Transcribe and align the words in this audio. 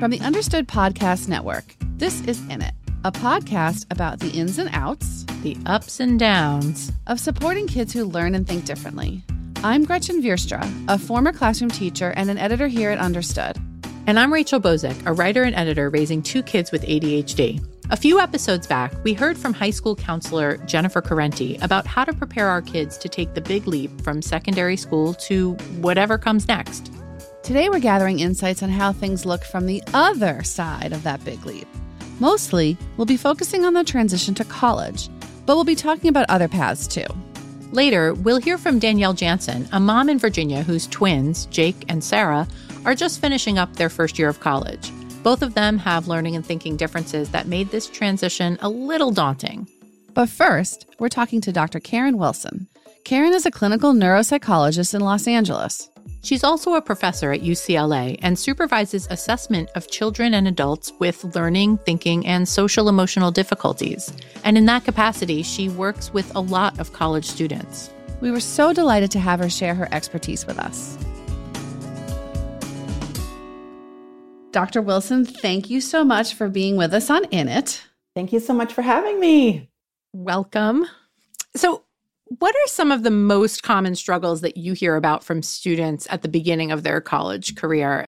From 0.00 0.10
the 0.10 0.20
Understood 0.20 0.66
Podcast 0.66 1.28
Network, 1.28 1.76
this 1.98 2.22
is 2.22 2.40
In 2.48 2.62
It, 2.62 2.72
a 3.04 3.12
podcast 3.12 3.84
about 3.90 4.18
the 4.18 4.30
ins 4.30 4.58
and 4.58 4.70
outs, 4.72 5.26
the 5.42 5.58
ups 5.66 6.00
and 6.00 6.18
downs 6.18 6.90
of 7.06 7.20
supporting 7.20 7.66
kids 7.66 7.92
who 7.92 8.06
learn 8.06 8.34
and 8.34 8.48
think 8.48 8.64
differently. 8.64 9.22
I'm 9.56 9.84
Gretchen 9.84 10.22
Vierstra, 10.22 10.66
a 10.88 10.96
former 10.96 11.34
classroom 11.34 11.70
teacher 11.70 12.14
and 12.16 12.30
an 12.30 12.38
editor 12.38 12.66
here 12.66 12.90
at 12.90 12.98
Understood. 12.98 13.58
And 14.06 14.18
I'm 14.18 14.32
Rachel 14.32 14.58
Bozek, 14.58 15.04
a 15.04 15.12
writer 15.12 15.42
and 15.42 15.54
editor 15.54 15.90
raising 15.90 16.22
two 16.22 16.42
kids 16.42 16.72
with 16.72 16.80
ADHD. 16.84 17.62
A 17.90 17.96
few 17.98 18.20
episodes 18.20 18.66
back, 18.66 18.94
we 19.04 19.12
heard 19.12 19.36
from 19.36 19.52
high 19.52 19.68
school 19.68 19.94
counselor 19.94 20.56
Jennifer 20.64 21.02
Correnti 21.02 21.62
about 21.62 21.86
how 21.86 22.06
to 22.06 22.14
prepare 22.14 22.48
our 22.48 22.62
kids 22.62 22.96
to 22.96 23.10
take 23.10 23.34
the 23.34 23.42
big 23.42 23.66
leap 23.66 24.00
from 24.00 24.22
secondary 24.22 24.78
school 24.78 25.12
to 25.28 25.52
whatever 25.82 26.16
comes 26.16 26.48
next. 26.48 26.90
Today, 27.42 27.68
we're 27.68 27.80
gathering 27.80 28.20
insights 28.20 28.62
on 28.62 28.68
how 28.68 28.92
things 28.92 29.24
look 29.24 29.44
from 29.44 29.66
the 29.66 29.82
other 29.94 30.42
side 30.44 30.92
of 30.92 31.02
that 31.02 31.24
big 31.24 31.44
leap. 31.46 31.66
Mostly, 32.20 32.76
we'll 32.96 33.06
be 33.06 33.16
focusing 33.16 33.64
on 33.64 33.72
the 33.72 33.82
transition 33.82 34.34
to 34.34 34.44
college, 34.44 35.08
but 35.46 35.56
we'll 35.56 35.64
be 35.64 35.74
talking 35.74 36.10
about 36.10 36.28
other 36.28 36.48
paths 36.48 36.86
too. 36.86 37.06
Later, 37.72 38.14
we'll 38.14 38.40
hear 38.40 38.58
from 38.58 38.78
Danielle 38.78 39.14
Janson, 39.14 39.68
a 39.72 39.80
mom 39.80 40.08
in 40.08 40.18
Virginia 40.18 40.62
whose 40.62 40.86
twins, 40.86 41.46
Jake 41.46 41.84
and 41.88 42.04
Sarah, 42.04 42.46
are 42.84 42.94
just 42.94 43.20
finishing 43.20 43.58
up 43.58 43.74
their 43.74 43.88
first 43.88 44.18
year 44.18 44.28
of 44.28 44.40
college. 44.40 44.92
Both 45.22 45.42
of 45.42 45.54
them 45.54 45.78
have 45.78 46.08
learning 46.08 46.36
and 46.36 46.44
thinking 46.44 46.76
differences 46.76 47.30
that 47.30 47.48
made 47.48 47.70
this 47.70 47.86
transition 47.86 48.58
a 48.60 48.68
little 48.68 49.10
daunting. 49.10 49.66
But 50.14 50.28
first, 50.28 50.86
we're 50.98 51.08
talking 51.08 51.40
to 51.42 51.52
Dr. 51.52 51.80
Karen 51.80 52.18
Wilson. 52.18 52.68
Karen 53.04 53.32
is 53.32 53.46
a 53.46 53.50
clinical 53.50 53.92
neuropsychologist 53.92 54.94
in 54.94 55.00
Los 55.00 55.26
Angeles. 55.26 55.89
She's 56.22 56.44
also 56.44 56.74
a 56.74 56.82
professor 56.82 57.32
at 57.32 57.40
UCLA 57.40 58.18
and 58.20 58.38
supervises 58.38 59.06
assessment 59.10 59.70
of 59.74 59.90
children 59.90 60.34
and 60.34 60.46
adults 60.46 60.92
with 60.98 61.34
learning, 61.34 61.78
thinking, 61.78 62.26
and 62.26 62.46
social 62.46 62.88
emotional 62.88 63.30
difficulties. 63.30 64.12
And 64.44 64.58
in 64.58 64.66
that 64.66 64.84
capacity, 64.84 65.42
she 65.42 65.68
works 65.68 66.12
with 66.12 66.34
a 66.36 66.40
lot 66.40 66.78
of 66.78 66.92
college 66.92 67.24
students. 67.24 67.90
We 68.20 68.30
were 68.30 68.40
so 68.40 68.72
delighted 68.72 69.10
to 69.12 69.18
have 69.18 69.40
her 69.40 69.48
share 69.48 69.74
her 69.74 69.88
expertise 69.92 70.46
with 70.46 70.58
us. 70.58 70.98
Dr. 74.52 74.82
Wilson, 74.82 75.24
thank 75.24 75.70
you 75.70 75.80
so 75.80 76.04
much 76.04 76.34
for 76.34 76.48
being 76.48 76.76
with 76.76 76.92
us 76.92 77.08
on 77.08 77.24
In 77.26 77.48
It. 77.48 77.82
Thank 78.14 78.32
you 78.32 78.40
so 78.40 78.52
much 78.52 78.72
for 78.72 78.82
having 78.82 79.20
me. 79.20 79.70
Welcome. 80.12 80.86
So, 81.54 81.84
what 82.38 82.54
are 82.54 82.68
some 82.68 82.92
of 82.92 83.02
the 83.02 83.10
most 83.10 83.64
common 83.64 83.96
struggles 83.96 84.40
that 84.40 84.56
you 84.56 84.72
hear 84.72 84.94
about 84.94 85.24
from 85.24 85.42
students 85.42 86.06
at 86.10 86.22
the 86.22 86.28
beginning 86.28 86.70
of 86.70 86.84
their 86.84 87.00
college 87.00 87.56
career? 87.56 88.04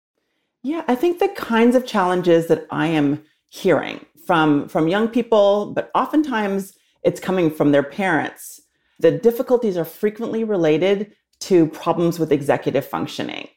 Yeah, 0.64 0.82
I 0.88 0.96
think 0.96 1.20
the 1.20 1.28
kinds 1.28 1.76
of 1.76 1.86
challenges 1.86 2.48
that 2.48 2.66
I 2.70 2.88
am 2.88 3.22
hearing 3.48 4.04
from 4.26 4.68
from 4.68 4.88
young 4.88 5.08
people, 5.08 5.72
but 5.72 5.90
oftentimes 5.94 6.74
it's 7.04 7.20
coming 7.20 7.48
from 7.48 7.70
their 7.70 7.84
parents. 7.84 8.60
The 8.98 9.12
difficulties 9.12 9.76
are 9.76 9.84
frequently 9.84 10.42
related 10.42 11.12
to 11.40 11.68
problems 11.68 12.18
with 12.18 12.32
executive 12.32 12.84
functioning. 12.84 13.48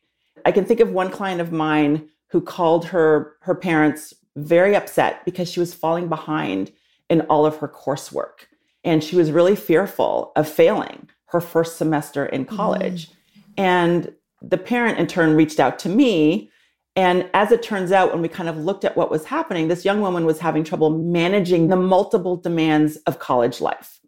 I 0.46 0.52
can 0.52 0.66
think 0.66 0.80
of 0.80 0.92
one 0.92 1.10
client 1.10 1.42
of 1.42 1.52
mine 1.52 2.08
who 2.28 2.40
called 2.40 2.86
her 2.86 3.34
her 3.42 3.56
parents 3.56 4.14
very 4.36 4.76
upset 4.76 5.26
because 5.26 5.52
she 5.52 5.60
was 5.60 5.74
falling 5.74 6.08
behind 6.08 6.72
in 7.10 7.22
all 7.22 7.48
of 7.48 7.58
her 7.58 7.68
coursework 7.68 8.46
and 8.84 9.04
she 9.04 9.16
was 9.16 9.32
really 9.32 9.56
fearful 9.56 10.32
of 10.36 10.48
failing 10.48 11.10
her 11.26 11.42
first 11.42 11.78
semester 11.78 12.26
in 12.26 12.46
college. 12.46 13.08
Mm. 13.08 13.14
and 13.58 14.14
the 14.42 14.58
parent 14.58 14.98
in 14.98 15.08
turn 15.08 15.36
reached 15.36 15.60
out 15.60 15.78
to 15.80 15.90
me. 15.90 16.50
And 16.96 17.30
as 17.34 17.52
it 17.52 17.64
turns 17.64 17.92
out 17.92 18.12
when 18.12 18.22
we 18.22 18.28
kind 18.28 18.50
of 18.50 18.58
looked 18.58 18.84
at 18.84 18.98
what 18.98 19.12
was 19.12 19.26
happening 19.26 19.68
this 19.68 19.86
young 19.86 20.02
woman 20.02 20.26
was 20.26 20.40
having 20.40 20.64
trouble 20.64 20.90
managing 20.90 21.68
the 21.68 21.76
multiple 21.76 22.36
demands 22.36 22.98
of 23.08 23.20
college 23.20 23.62
life. 23.62 24.00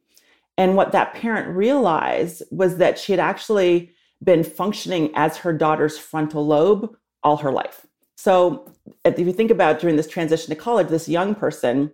And 0.57 0.75
what 0.75 0.91
that 0.91 1.13
parent 1.13 1.55
realized 1.55 2.43
was 2.51 2.77
that 2.77 2.99
she 2.99 3.11
had 3.11 3.19
actually 3.19 3.91
been 4.23 4.43
functioning 4.43 5.11
as 5.15 5.37
her 5.37 5.53
daughter's 5.53 5.97
frontal 5.97 6.45
lobe 6.45 6.95
all 7.23 7.37
her 7.37 7.51
life. 7.51 7.85
So 8.17 8.71
if 9.05 9.19
you 9.19 9.33
think 9.33 9.51
about 9.51 9.79
during 9.79 9.95
this 9.95 10.07
transition 10.07 10.49
to 10.49 10.55
college, 10.55 10.87
this 10.87 11.09
young 11.09 11.35
person 11.35 11.91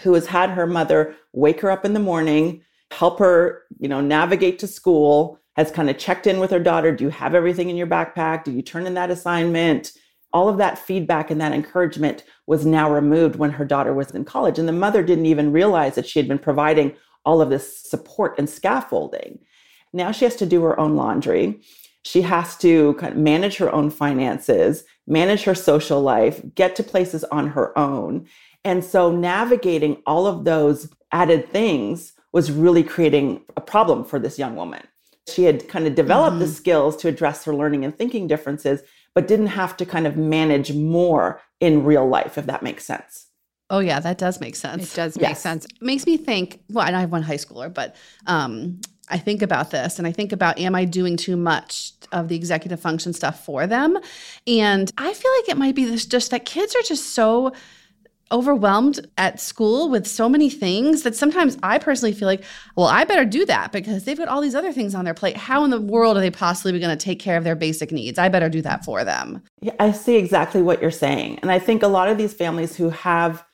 who 0.00 0.14
has 0.14 0.26
had 0.26 0.50
her 0.50 0.66
mother 0.66 1.14
wake 1.32 1.60
her 1.60 1.70
up 1.70 1.84
in 1.84 1.92
the 1.92 2.00
morning, 2.00 2.62
help 2.90 3.18
her, 3.18 3.62
you 3.78 3.88
know, 3.88 4.00
navigate 4.00 4.58
to 4.60 4.66
school, 4.66 5.38
has 5.56 5.70
kind 5.70 5.88
of 5.88 5.98
checked 5.98 6.26
in 6.26 6.40
with 6.40 6.50
her 6.50 6.60
daughter. 6.60 6.94
Do 6.94 7.04
you 7.04 7.10
have 7.10 7.34
everything 7.34 7.70
in 7.70 7.76
your 7.76 7.86
backpack? 7.86 8.44
Do 8.44 8.52
you 8.52 8.62
turn 8.62 8.86
in 8.86 8.94
that 8.94 9.10
assignment? 9.10 9.92
All 10.32 10.48
of 10.48 10.58
that 10.58 10.78
feedback 10.78 11.30
and 11.30 11.40
that 11.40 11.52
encouragement 11.52 12.24
was 12.46 12.66
now 12.66 12.92
removed 12.92 13.36
when 13.36 13.52
her 13.52 13.64
daughter 13.64 13.94
was 13.94 14.10
in 14.10 14.24
college. 14.24 14.58
And 14.58 14.66
the 14.66 14.72
mother 14.72 15.02
didn't 15.02 15.26
even 15.26 15.52
realize 15.52 15.94
that 15.94 16.06
she 16.06 16.18
had 16.18 16.26
been 16.26 16.40
providing 16.40 16.94
all 17.24 17.40
of 17.40 17.50
this 17.50 17.78
support 17.88 18.36
and 18.36 18.50
scaffolding. 18.50 19.38
Now 19.92 20.10
she 20.10 20.24
has 20.24 20.34
to 20.36 20.46
do 20.46 20.62
her 20.64 20.78
own 20.78 20.96
laundry. 20.96 21.60
She 22.02 22.22
has 22.22 22.56
to 22.58 22.94
kind 22.94 23.12
of 23.12 23.18
manage 23.18 23.56
her 23.58 23.72
own 23.72 23.90
finances 23.90 24.84
manage 25.06 25.44
her 25.44 25.54
social 25.54 26.00
life, 26.00 26.40
get 26.54 26.76
to 26.76 26.82
places 26.82 27.24
on 27.24 27.48
her 27.48 27.76
own. 27.78 28.26
And 28.64 28.84
so 28.84 29.10
navigating 29.10 30.02
all 30.06 30.26
of 30.26 30.44
those 30.44 30.88
added 31.12 31.50
things 31.50 32.12
was 32.32 32.50
really 32.50 32.82
creating 32.82 33.42
a 33.56 33.60
problem 33.60 34.04
for 34.04 34.18
this 34.18 34.38
young 34.38 34.56
woman. 34.56 34.82
She 35.28 35.44
had 35.44 35.68
kind 35.68 35.86
of 35.86 35.94
developed 35.94 36.36
mm-hmm. 36.36 36.46
the 36.46 36.48
skills 36.48 36.96
to 36.98 37.08
address 37.08 37.44
her 37.44 37.54
learning 37.54 37.84
and 37.84 37.96
thinking 37.96 38.26
differences, 38.26 38.82
but 39.14 39.28
didn't 39.28 39.46
have 39.48 39.76
to 39.78 39.86
kind 39.86 40.06
of 40.06 40.16
manage 40.16 40.72
more 40.72 41.40
in 41.60 41.84
real 41.84 42.06
life, 42.06 42.36
if 42.36 42.46
that 42.46 42.62
makes 42.62 42.84
sense. 42.84 43.28
Oh 43.70 43.78
yeah, 43.78 44.00
that 44.00 44.18
does 44.18 44.40
make 44.40 44.56
sense. 44.56 44.92
It 44.92 44.96
does 44.96 45.16
make 45.16 45.28
yes. 45.28 45.40
sense. 45.40 45.64
It 45.64 45.80
makes 45.80 46.04
me 46.04 46.16
think. 46.16 46.60
Well, 46.68 46.86
I 46.86 46.90
don't 46.90 47.00
have 47.00 47.12
one 47.12 47.22
high 47.22 47.36
schooler, 47.36 47.72
but 47.72 47.96
um, 48.26 48.80
I 49.08 49.18
think 49.18 49.42
about 49.42 49.70
this 49.70 49.98
and 49.98 50.06
I 50.06 50.12
think 50.12 50.32
about 50.32 50.58
am 50.58 50.74
I 50.74 50.84
doing 50.84 51.16
too 51.16 51.36
much 51.36 51.92
of 52.12 52.28
the 52.28 52.36
executive 52.36 52.80
function 52.80 53.12
stuff 53.12 53.44
for 53.44 53.66
them? 53.66 53.98
And 54.46 54.90
I 54.98 55.12
feel 55.12 55.30
like 55.38 55.48
it 55.48 55.56
might 55.56 55.74
be 55.74 55.84
this 55.84 56.06
just 56.06 56.30
that 56.30 56.44
kids 56.44 56.74
are 56.74 56.82
just 56.82 57.10
so 57.14 57.52
overwhelmed 58.32 59.06
at 59.18 59.40
school 59.40 59.88
with 59.88 60.06
so 60.06 60.28
many 60.28 60.50
things 60.50 61.02
that 61.02 61.14
sometimes 61.14 61.56
I 61.62 61.78
personally 61.78 62.12
feel 62.12 62.26
like, 62.26 62.44
well, 62.76 62.86
I 62.86 63.04
better 63.04 63.24
do 63.24 63.44
that 63.46 63.72
because 63.72 64.04
they've 64.04 64.18
got 64.18 64.28
all 64.28 64.40
these 64.40 64.54
other 64.54 64.72
things 64.72 64.94
on 64.94 65.04
their 65.04 65.14
plate. 65.14 65.36
How 65.36 65.64
in 65.64 65.70
the 65.70 65.80
world 65.80 66.16
are 66.16 66.20
they 66.20 66.30
possibly 66.30 66.78
going 66.78 66.96
to 66.96 67.02
take 67.02 67.20
care 67.20 67.36
of 67.36 67.44
their 67.44 67.56
basic 67.56 67.92
needs? 67.92 68.18
I 68.18 68.28
better 68.28 68.48
do 68.48 68.62
that 68.62 68.84
for 68.84 69.04
them. 69.04 69.42
Yeah, 69.60 69.74
I 69.78 69.92
see 69.92 70.16
exactly 70.16 70.62
what 70.62 70.80
you're 70.80 70.90
saying. 70.90 71.38
And 71.42 71.50
I 71.50 71.58
think 71.58 71.82
a 71.82 71.88
lot 71.88 72.08
of 72.08 72.18
these 72.18 72.34
families 72.34 72.76
who 72.76 72.90
have 72.90 73.44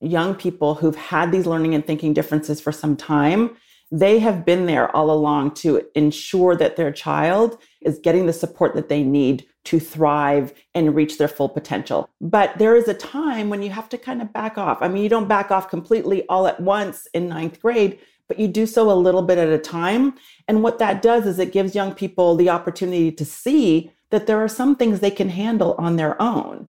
young 0.00 0.34
people 0.34 0.74
who've 0.74 0.96
had 0.96 1.32
these 1.32 1.46
learning 1.46 1.74
and 1.74 1.86
thinking 1.86 2.12
differences 2.12 2.60
for 2.60 2.72
some 2.72 2.96
time 2.96 3.56
they 3.90 4.18
have 4.18 4.44
been 4.44 4.66
there 4.66 4.94
all 4.94 5.10
along 5.10 5.52
to 5.54 5.82
ensure 5.94 6.56
that 6.56 6.76
their 6.76 6.90
child 6.90 7.58
is 7.80 7.98
getting 7.98 8.26
the 8.26 8.32
support 8.32 8.74
that 8.74 8.88
they 8.88 9.02
need 9.02 9.46
to 9.64 9.80
thrive 9.80 10.52
and 10.74 10.94
reach 10.94 11.18
their 11.18 11.28
full 11.28 11.48
potential. 11.48 12.08
But 12.20 12.56
there 12.58 12.76
is 12.76 12.88
a 12.88 12.94
time 12.94 13.48
when 13.48 13.62
you 13.62 13.70
have 13.70 13.88
to 13.90 13.98
kind 13.98 14.22
of 14.22 14.32
back 14.32 14.58
off. 14.58 14.78
I 14.80 14.88
mean, 14.88 15.02
you 15.02 15.08
don't 15.08 15.28
back 15.28 15.50
off 15.50 15.68
completely 15.68 16.26
all 16.28 16.46
at 16.46 16.60
once 16.60 17.06
in 17.14 17.28
ninth 17.28 17.60
grade, 17.60 17.98
but 18.28 18.38
you 18.38 18.48
do 18.48 18.66
so 18.66 18.90
a 18.90 18.94
little 18.94 19.22
bit 19.22 19.38
at 19.38 19.48
a 19.48 19.58
time. 19.58 20.14
And 20.48 20.62
what 20.62 20.78
that 20.78 21.02
does 21.02 21.26
is 21.26 21.38
it 21.38 21.52
gives 21.52 21.74
young 21.74 21.94
people 21.94 22.36
the 22.36 22.50
opportunity 22.50 23.10
to 23.12 23.24
see 23.24 23.92
that 24.10 24.26
there 24.26 24.42
are 24.42 24.48
some 24.48 24.76
things 24.76 25.00
they 25.00 25.10
can 25.10 25.28
handle 25.28 25.74
on 25.78 25.96
their 25.96 26.20
own. 26.20 26.68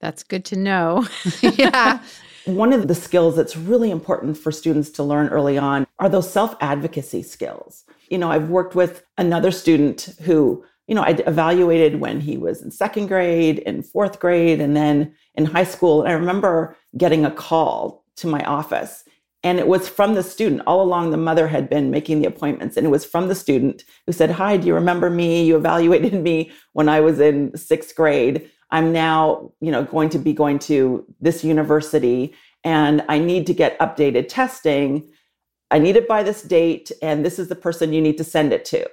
That's 0.00 0.22
good 0.22 0.44
to 0.46 0.56
know. 0.56 1.06
yeah. 1.40 2.00
One 2.46 2.74
of 2.74 2.88
the 2.88 2.94
skills 2.94 3.36
that's 3.36 3.56
really 3.56 3.90
important 3.90 4.36
for 4.36 4.52
students 4.52 4.90
to 4.90 5.02
learn 5.02 5.28
early 5.28 5.56
on 5.56 5.86
are 5.98 6.10
those 6.10 6.30
self 6.30 6.54
advocacy 6.60 7.22
skills. 7.22 7.84
You 8.10 8.18
know, 8.18 8.30
I've 8.30 8.50
worked 8.50 8.74
with 8.74 9.02
another 9.16 9.50
student 9.50 10.14
who, 10.22 10.62
you 10.86 10.94
know, 10.94 11.02
I 11.02 11.10
evaluated 11.26 12.00
when 12.00 12.20
he 12.20 12.36
was 12.36 12.60
in 12.60 12.70
second 12.70 13.06
grade, 13.06 13.60
in 13.60 13.82
fourth 13.82 14.20
grade, 14.20 14.60
and 14.60 14.76
then 14.76 15.14
in 15.34 15.46
high 15.46 15.64
school. 15.64 16.02
And 16.02 16.10
I 16.10 16.12
remember 16.12 16.76
getting 16.98 17.24
a 17.24 17.30
call 17.30 18.04
to 18.16 18.26
my 18.26 18.44
office. 18.44 19.04
And 19.42 19.58
it 19.58 19.66
was 19.66 19.88
from 19.88 20.14
the 20.14 20.22
student. 20.22 20.62
All 20.66 20.82
along, 20.82 21.10
the 21.10 21.16
mother 21.16 21.48
had 21.48 21.70
been 21.70 21.90
making 21.90 22.20
the 22.20 22.28
appointments. 22.28 22.76
And 22.76 22.86
it 22.86 22.90
was 22.90 23.06
from 23.06 23.28
the 23.28 23.34
student 23.34 23.84
who 24.06 24.12
said, 24.12 24.30
Hi, 24.32 24.58
do 24.58 24.66
you 24.66 24.74
remember 24.74 25.08
me? 25.08 25.44
You 25.44 25.56
evaluated 25.56 26.14
me 26.22 26.52
when 26.74 26.90
I 26.90 27.00
was 27.00 27.20
in 27.20 27.56
sixth 27.56 27.94
grade. 27.94 28.50
I'm 28.74 28.92
now, 28.92 29.52
you 29.60 29.70
know, 29.70 29.84
going 29.84 30.10
to 30.10 30.18
be 30.18 30.32
going 30.32 30.58
to 30.70 31.06
this 31.20 31.44
university 31.44 32.34
and 32.64 33.04
I 33.08 33.20
need 33.20 33.46
to 33.46 33.54
get 33.54 33.78
updated 33.78 34.26
testing. 34.28 35.08
I 35.70 35.78
need 35.78 35.94
it 35.94 36.08
by 36.08 36.24
this 36.24 36.42
date 36.42 36.90
and 37.00 37.24
this 37.24 37.38
is 37.38 37.48
the 37.48 37.54
person 37.54 37.92
you 37.92 38.02
need 38.02 38.18
to 38.18 38.24
send 38.24 38.52
it 38.52 38.64
to. 38.66 38.84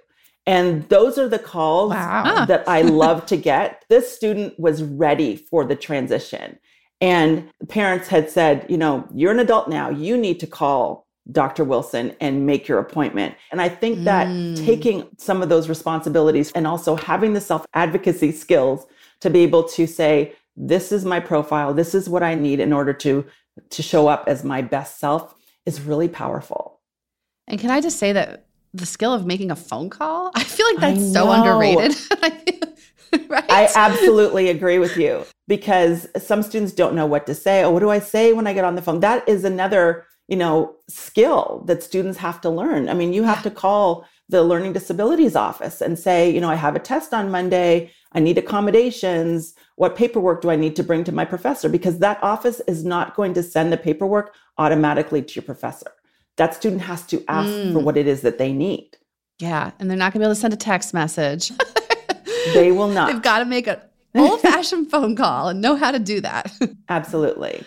And 0.45 0.87
those 0.89 1.17
are 1.17 1.27
the 1.27 1.39
calls 1.39 1.93
wow. 1.93 2.45
that 2.45 2.63
I 2.69 2.81
love 3.03 3.25
to 3.25 3.35
get. 3.35 3.83
This 3.89 4.13
student 4.15 4.59
was 4.59 4.83
ready 4.83 5.35
for 5.35 5.65
the 5.65 5.75
transition. 5.75 6.59
And 7.01 7.49
parents 7.67 8.07
had 8.07 8.29
said, 8.29 8.67
you 8.69 8.77
know, 8.77 9.07
you're 9.15 9.31
an 9.31 9.39
adult 9.39 9.67
now. 9.67 9.89
You 9.89 10.15
need 10.15 10.39
to 10.41 10.47
call 10.47 11.07
Dr. 11.31 11.63
Wilson 11.63 12.15
and 12.21 12.45
make 12.45 12.67
your 12.67 12.77
appointment. 12.77 13.33
And 13.51 13.59
I 13.59 13.69
think 13.69 14.03
that 14.03 14.27
mm. 14.27 14.63
taking 14.63 15.07
some 15.17 15.41
of 15.41 15.49
those 15.49 15.67
responsibilities 15.67 16.51
and 16.51 16.67
also 16.67 16.95
having 16.95 17.33
the 17.33 17.41
self 17.41 17.65
advocacy 17.73 18.31
skills 18.31 18.85
to 19.21 19.29
be 19.29 19.39
able 19.39 19.63
to 19.63 19.87
say, 19.87 20.35
this 20.55 20.91
is 20.91 21.05
my 21.05 21.19
profile, 21.19 21.73
this 21.73 21.95
is 21.95 22.09
what 22.09 22.23
I 22.23 22.35
need 22.35 22.59
in 22.59 22.73
order 22.73 22.93
to 22.93 23.25
to 23.69 23.83
show 23.83 24.07
up 24.07 24.25
as 24.27 24.43
my 24.43 24.61
best 24.61 24.99
self 24.99 25.35
is 25.65 25.81
really 25.81 26.07
powerful. 26.07 26.79
And 27.47 27.59
can 27.59 27.69
I 27.69 27.81
just 27.81 27.99
say 27.99 28.13
that 28.13 28.45
the 28.73 28.85
skill 28.85 29.13
of 29.13 29.25
making 29.25 29.51
a 29.51 29.55
phone 29.55 29.89
call, 29.89 30.31
I 30.35 30.43
feel 30.43 30.65
like 30.67 30.79
that's 30.79 31.11
so 31.11 31.29
underrated. 31.29 31.97
right? 33.29 33.45
I 33.49 33.69
absolutely 33.75 34.49
agree 34.49 34.79
with 34.79 34.95
you 34.97 35.25
because 35.47 36.07
some 36.17 36.43
students 36.43 36.73
don't 36.73 36.95
know 36.95 37.05
what 37.05 37.25
to 37.27 37.35
say. 37.35 37.63
Oh, 37.63 37.71
what 37.71 37.81
do 37.81 37.89
I 37.89 37.99
say 37.99 38.33
when 38.33 38.47
I 38.47 38.53
get 38.53 38.63
on 38.63 38.75
the 38.75 38.81
phone? 38.81 39.01
That 39.01 39.27
is 39.27 39.43
another, 39.43 40.05
you 40.27 40.37
know, 40.37 40.75
skill 40.87 41.63
that 41.67 41.83
students 41.83 42.17
have 42.19 42.39
to 42.41 42.49
learn. 42.49 42.87
I 42.87 42.93
mean, 42.93 43.11
you 43.13 43.23
have 43.23 43.43
to 43.43 43.51
call 43.51 44.05
the 44.29 44.43
learning 44.43 44.71
disabilities 44.71 45.35
office 45.35 45.81
and 45.81 45.99
say, 45.99 46.29
you 46.29 46.39
know, 46.39 46.49
I 46.49 46.55
have 46.55 46.75
a 46.75 46.79
test 46.79 47.13
on 47.13 47.31
Monday. 47.31 47.91
I 48.13 48.19
need 48.19 48.37
accommodations. 48.37 49.53
What 49.75 49.95
paperwork 49.95 50.41
do 50.41 50.49
I 50.49 50.55
need 50.55 50.75
to 50.75 50.83
bring 50.83 51.03
to 51.05 51.11
my 51.11 51.25
professor? 51.25 51.69
Because 51.69 51.99
that 51.99 52.21
office 52.21 52.61
is 52.67 52.83
not 52.83 53.15
going 53.15 53.33
to 53.35 53.43
send 53.43 53.71
the 53.71 53.77
paperwork 53.77 54.33
automatically 54.57 55.21
to 55.21 55.35
your 55.35 55.43
professor. 55.43 55.91
That 56.37 56.53
student 56.53 56.81
has 56.81 57.05
to 57.07 57.23
ask 57.27 57.49
mm. 57.49 57.73
for 57.73 57.79
what 57.79 57.97
it 57.97 58.07
is 58.07 58.21
that 58.21 58.37
they 58.37 58.51
need. 58.51 58.97
Yeah. 59.39 59.71
And 59.79 59.89
they're 59.89 59.97
not 59.97 60.13
going 60.13 60.19
to 60.21 60.25
be 60.25 60.25
able 60.25 60.35
to 60.35 60.41
send 60.41 60.53
a 60.53 60.57
text 60.57 60.93
message. 60.93 61.51
they 62.53 62.71
will 62.71 62.87
not. 62.87 63.11
They've 63.11 63.21
got 63.21 63.39
to 63.39 63.45
make 63.45 63.67
an 63.67 63.79
old 64.15 64.41
fashioned 64.41 64.91
phone 64.91 65.15
call 65.15 65.47
and 65.47 65.61
know 65.61 65.75
how 65.75 65.91
to 65.91 65.99
do 65.99 66.21
that. 66.21 66.51
Absolutely. 66.89 67.63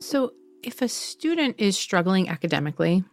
So, 0.00 0.32
if 0.62 0.80
a 0.80 0.88
student 0.88 1.56
is 1.58 1.76
struggling 1.76 2.28
academically, 2.28 3.04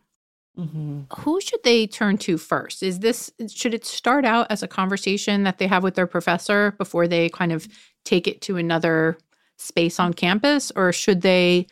mm-hmm. 0.57 1.01
who 1.19 1.41
should 1.41 1.63
they 1.63 1.87
turn 1.87 2.17
to 2.19 2.37
first? 2.37 2.83
Is 2.83 2.99
this 2.99 3.31
should 3.53 3.73
it 3.73 3.85
start 3.85 4.25
out 4.25 4.47
as 4.49 4.63
a 4.63 4.67
conversation 4.67 5.43
that 5.43 5.57
they 5.57 5.67
have 5.67 5.83
with 5.83 5.95
their 5.95 6.07
professor 6.07 6.71
before 6.77 7.07
they 7.07 7.29
kind 7.29 7.51
of 7.51 7.67
take 8.03 8.27
it 8.27 8.41
to 8.41 8.57
another 8.57 9.17
space 9.57 9.99
on 9.99 10.13
campus, 10.13 10.71
or 10.75 10.91
should 10.91 11.21
they 11.21 11.67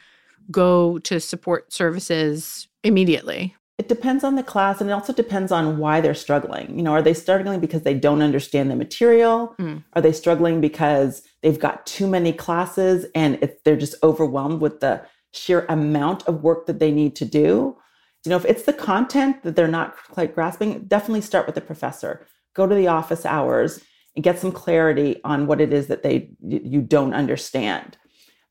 go 0.51 0.99
to 0.99 1.19
support 1.19 1.71
services 1.73 2.67
immediately? 2.83 3.55
It 3.79 3.87
depends 3.87 4.23
on 4.23 4.35
the 4.35 4.43
class 4.43 4.79
and 4.79 4.89
it 4.89 4.93
also 4.93 5.13
depends 5.13 5.51
on 5.51 5.79
why 5.79 5.99
they're 5.99 6.13
struggling. 6.13 6.77
You 6.77 6.83
know, 6.83 6.91
are 6.91 7.01
they 7.01 7.13
struggling 7.13 7.59
because 7.59 7.81
they 7.81 7.95
don't 7.95 8.21
understand 8.21 8.69
the 8.69 8.75
material? 8.75 9.55
Mm. 9.59 9.83
Are 9.93 10.01
they 10.01 10.11
struggling 10.11 10.61
because 10.61 11.23
they've 11.41 11.59
got 11.59 11.85
too 11.85 12.07
many 12.07 12.33
classes 12.33 13.07
and 13.15 13.51
they're 13.65 13.75
just 13.75 13.95
overwhelmed 14.03 14.61
with 14.61 14.79
the 14.79 15.03
sheer 15.33 15.65
amount 15.67 16.27
of 16.27 16.43
work 16.43 16.67
that 16.67 16.79
they 16.79 16.91
need 16.91 17.15
to 17.17 17.25
do. 17.25 17.75
You 18.25 18.29
know, 18.29 18.37
if 18.37 18.45
it's 18.45 18.63
the 18.63 18.73
content 18.73 19.43
that 19.43 19.55
they're 19.55 19.67
not 19.67 19.95
quite 20.09 20.33
grasping, 20.33 20.85
definitely 20.85 21.21
start 21.21 21.45
with 21.45 21.55
the 21.55 21.61
professor. 21.61 22.25
Go 22.53 22.67
to 22.67 22.75
the 22.75 22.87
office 22.87 23.25
hours 23.25 23.81
and 24.15 24.23
get 24.23 24.39
some 24.39 24.51
clarity 24.51 25.19
on 25.23 25.47
what 25.47 25.59
it 25.59 25.73
is 25.73 25.87
that 25.87 26.03
they 26.03 26.29
you 26.41 26.81
don't 26.81 27.13
understand. 27.13 27.97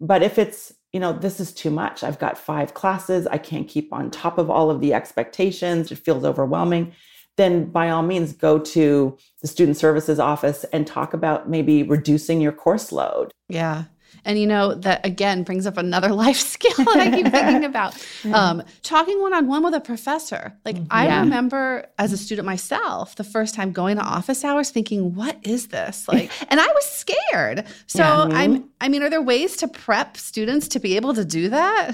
But 0.00 0.22
if 0.22 0.38
it's, 0.38 0.72
you 0.92 1.00
know, 1.00 1.12
this 1.12 1.38
is 1.40 1.52
too 1.52 1.70
much. 1.70 2.02
I've 2.02 2.19
got 2.19 2.36
five 2.36 2.74
classes, 2.74 3.26
I 3.28 3.38
can't 3.38 3.69
keep 3.69 3.92
on 3.92 4.10
top 4.10 4.36
of 4.36 4.50
all 4.50 4.70
of 4.70 4.80
the 4.80 4.92
expectations, 4.92 5.92
it 5.92 5.98
feels 5.98 6.24
overwhelming, 6.24 6.92
then 7.36 7.70
by 7.70 7.88
all 7.88 8.02
means 8.02 8.32
go 8.32 8.58
to 8.58 9.16
the 9.40 9.48
student 9.48 9.76
services 9.76 10.19
office 10.19 10.64
and 10.72 10.86
talk 10.86 11.14
about 11.14 11.48
maybe 11.48 11.82
reducing 11.82 12.40
your 12.40 12.52
course 12.52 12.92
load. 12.92 13.32
Yeah. 13.48 13.84
And 14.25 14.38
you 14.38 14.47
know, 14.47 14.75
that 14.75 15.05
again 15.05 15.43
brings 15.43 15.67
up 15.67 15.76
another 15.76 16.09
life 16.12 16.38
skill 16.38 16.85
that 16.85 16.97
I 16.97 17.11
keep 17.11 17.29
thinking 17.29 17.64
about. 17.64 17.94
Um, 18.32 18.62
talking 18.82 19.20
one 19.20 19.35
on 19.35 19.47
one 19.47 19.62
with 19.62 19.75
a 19.75 19.81
professor. 19.81 20.56
Like 20.64 20.76
mm-hmm. 20.76 20.87
I 20.91 21.20
remember 21.20 21.87
as 21.99 22.12
a 22.12 22.17
student 22.17 22.47
myself, 22.47 23.17
the 23.17 23.25
first 23.25 23.55
time 23.55 23.73
going 23.73 23.97
to 23.97 24.03
office 24.03 24.44
hours 24.44 24.70
thinking, 24.70 25.14
what 25.14 25.38
is 25.43 25.69
this? 25.69 26.06
Like 26.12 26.31
and 26.50 26.61
I 26.61 26.67
was 26.67 26.85
scared. 26.85 27.64
So 27.87 28.03
yeah. 28.03 28.29
I'm 28.32 28.70
I 28.81 28.88
mean, 28.88 29.03
are 29.03 29.11
there 29.11 29.23
ways 29.23 29.56
to 29.59 29.69
prep 29.69 30.17
students 30.17 30.69
to 30.69 30.81
be 30.81 30.97
able 30.97 31.15
to 31.15 31.25
do 31.25 31.49
that? 31.49 31.93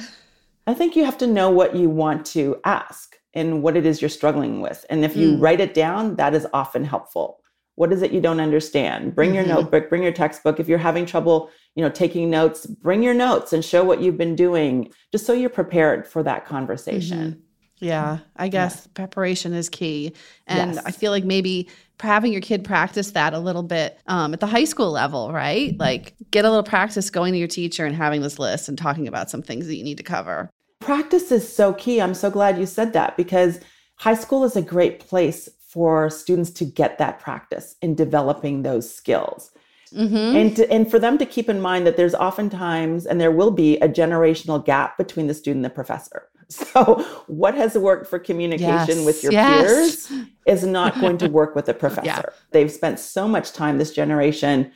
I 0.66 0.74
think 0.74 0.96
you 0.96 1.04
have 1.04 1.18
to 1.18 1.26
know 1.26 1.50
what 1.50 1.74
you 1.74 1.88
want 1.88 2.26
to 2.26 2.60
ask 2.64 3.16
and 3.32 3.62
what 3.62 3.76
it 3.76 3.86
is 3.86 4.02
you're 4.02 4.08
struggling 4.08 4.60
with. 4.60 4.84
And 4.90 5.04
if 5.04 5.16
you 5.16 5.32
mm. 5.32 5.40
write 5.40 5.60
it 5.60 5.72
down, 5.72 6.16
that 6.16 6.34
is 6.34 6.46
often 6.52 6.84
helpful. 6.84 7.40
What 7.78 7.92
is 7.92 8.02
it 8.02 8.12
you 8.12 8.20
don't 8.20 8.40
understand? 8.40 9.14
Bring 9.14 9.30
mm-hmm. 9.30 9.36
your 9.36 9.46
notebook, 9.46 9.88
bring 9.88 10.02
your 10.02 10.12
textbook. 10.12 10.60
If 10.60 10.68
you're 10.68 10.78
having 10.78 11.06
trouble 11.06 11.50
you 11.78 11.84
know 11.84 11.90
taking 11.90 12.28
notes 12.28 12.66
bring 12.66 13.04
your 13.04 13.14
notes 13.14 13.52
and 13.52 13.64
show 13.64 13.84
what 13.84 14.02
you've 14.02 14.18
been 14.18 14.34
doing 14.34 14.92
just 15.12 15.24
so 15.24 15.32
you're 15.32 15.48
prepared 15.48 16.08
for 16.08 16.24
that 16.24 16.44
conversation 16.44 17.30
mm-hmm. 17.30 17.84
yeah 17.84 18.18
i 18.34 18.48
guess 18.48 18.82
yeah. 18.84 18.90
preparation 18.94 19.52
is 19.52 19.68
key 19.68 20.12
and 20.48 20.74
yes. 20.74 20.84
i 20.84 20.90
feel 20.90 21.12
like 21.12 21.24
maybe 21.24 21.68
having 22.00 22.32
your 22.32 22.40
kid 22.40 22.64
practice 22.64 23.12
that 23.12 23.32
a 23.32 23.38
little 23.38 23.62
bit 23.62 23.96
um, 24.08 24.34
at 24.34 24.40
the 24.40 24.46
high 24.46 24.64
school 24.64 24.90
level 24.90 25.32
right 25.32 25.78
like 25.78 26.14
get 26.32 26.44
a 26.44 26.48
little 26.48 26.64
practice 26.64 27.10
going 27.10 27.32
to 27.32 27.38
your 27.38 27.46
teacher 27.46 27.86
and 27.86 27.94
having 27.94 28.22
this 28.22 28.40
list 28.40 28.68
and 28.68 28.76
talking 28.76 29.06
about 29.06 29.30
some 29.30 29.40
things 29.40 29.68
that 29.68 29.76
you 29.76 29.84
need 29.84 29.98
to 29.98 30.02
cover 30.02 30.50
practice 30.80 31.30
is 31.30 31.48
so 31.48 31.72
key 31.74 32.00
i'm 32.00 32.14
so 32.14 32.28
glad 32.28 32.58
you 32.58 32.66
said 32.66 32.92
that 32.92 33.16
because 33.16 33.60
high 33.94 34.14
school 34.14 34.42
is 34.42 34.56
a 34.56 34.62
great 34.62 34.98
place 34.98 35.48
for 35.68 36.10
students 36.10 36.50
to 36.50 36.64
get 36.64 36.98
that 36.98 37.20
practice 37.20 37.76
in 37.82 37.94
developing 37.94 38.62
those 38.62 38.92
skills 38.92 39.52
Mm-hmm. 39.94 40.36
And 40.36 40.56
to, 40.56 40.70
and 40.70 40.90
for 40.90 40.98
them 40.98 41.18
to 41.18 41.26
keep 41.26 41.48
in 41.48 41.60
mind 41.60 41.86
that 41.86 41.96
there's 41.96 42.14
oftentimes 42.14 43.06
and 43.06 43.20
there 43.20 43.30
will 43.30 43.50
be 43.50 43.76
a 43.78 43.88
generational 43.88 44.64
gap 44.64 44.98
between 44.98 45.26
the 45.26 45.34
student 45.34 45.58
and 45.58 45.64
the 45.64 45.74
professor. 45.74 46.28
So 46.50 47.04
what 47.26 47.54
has 47.56 47.76
worked 47.76 48.06
for 48.06 48.18
communication 48.18 48.96
yes. 48.96 49.04
with 49.04 49.22
your 49.22 49.32
yes. 49.32 50.06
peers 50.08 50.24
is 50.46 50.64
not 50.64 50.98
going 50.98 51.18
to 51.18 51.28
work 51.28 51.54
with 51.54 51.68
a 51.68 51.74
professor. 51.84 52.06
Yeah. 52.06 52.22
They've 52.52 52.72
spent 52.72 52.98
so 52.98 53.28
much 53.28 53.52
time 53.52 53.76
this 53.76 53.92
generation 53.92 54.72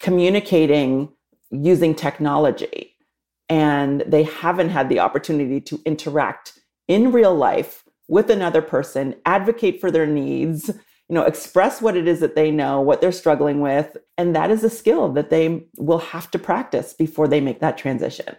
communicating 0.00 1.08
using 1.50 1.94
technology 1.94 2.94
and 3.48 4.02
they 4.06 4.24
haven't 4.24 4.68
had 4.68 4.90
the 4.90 4.98
opportunity 4.98 5.62
to 5.62 5.80
interact 5.86 6.58
in 6.88 7.10
real 7.10 7.34
life 7.34 7.84
with 8.08 8.30
another 8.30 8.62
person, 8.62 9.14
advocate 9.24 9.80
for 9.80 9.90
their 9.90 10.06
needs, 10.06 10.68
you 11.08 11.14
know, 11.14 11.22
express 11.22 11.82
what 11.82 11.96
it 11.96 12.08
is 12.08 12.20
that 12.20 12.34
they 12.34 12.50
know, 12.50 12.80
what 12.80 13.00
they're 13.00 13.12
struggling 13.12 13.60
with. 13.60 13.96
And 14.16 14.34
that 14.34 14.50
is 14.50 14.64
a 14.64 14.70
skill 14.70 15.12
that 15.12 15.30
they 15.30 15.66
will 15.76 15.98
have 15.98 16.30
to 16.32 16.38
practice 16.38 16.92
before 16.92 17.28
they 17.28 17.40
make 17.40 17.60
that 17.60 17.78
transition 17.78 18.36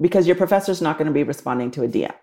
because 0.00 0.26
your 0.26 0.36
professor's 0.36 0.82
not 0.82 0.98
going 0.98 1.06
to 1.06 1.12
be 1.12 1.22
responding 1.22 1.70
to 1.72 1.84
a 1.84 1.88
DM. 1.88 2.14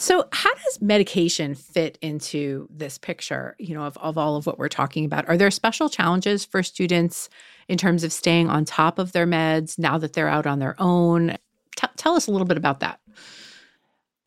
So, 0.00 0.28
how 0.30 0.54
does 0.54 0.80
medication 0.80 1.56
fit 1.56 1.98
into 2.00 2.68
this 2.70 2.98
picture, 2.98 3.56
you 3.58 3.74
know, 3.74 3.82
of, 3.82 3.98
of 3.98 4.16
all 4.16 4.36
of 4.36 4.46
what 4.46 4.56
we're 4.56 4.68
talking 4.68 5.04
about? 5.04 5.28
Are 5.28 5.36
there 5.36 5.50
special 5.50 5.88
challenges 5.88 6.44
for 6.44 6.62
students 6.62 7.28
in 7.66 7.78
terms 7.78 8.04
of 8.04 8.12
staying 8.12 8.48
on 8.48 8.64
top 8.64 9.00
of 9.00 9.10
their 9.10 9.26
meds 9.26 9.76
now 9.76 9.98
that 9.98 10.12
they're 10.12 10.28
out 10.28 10.46
on 10.46 10.60
their 10.60 10.76
own? 10.78 11.36
T- 11.74 11.88
tell 11.96 12.14
us 12.14 12.28
a 12.28 12.30
little 12.30 12.46
bit 12.46 12.56
about 12.56 12.78
that. 12.78 13.00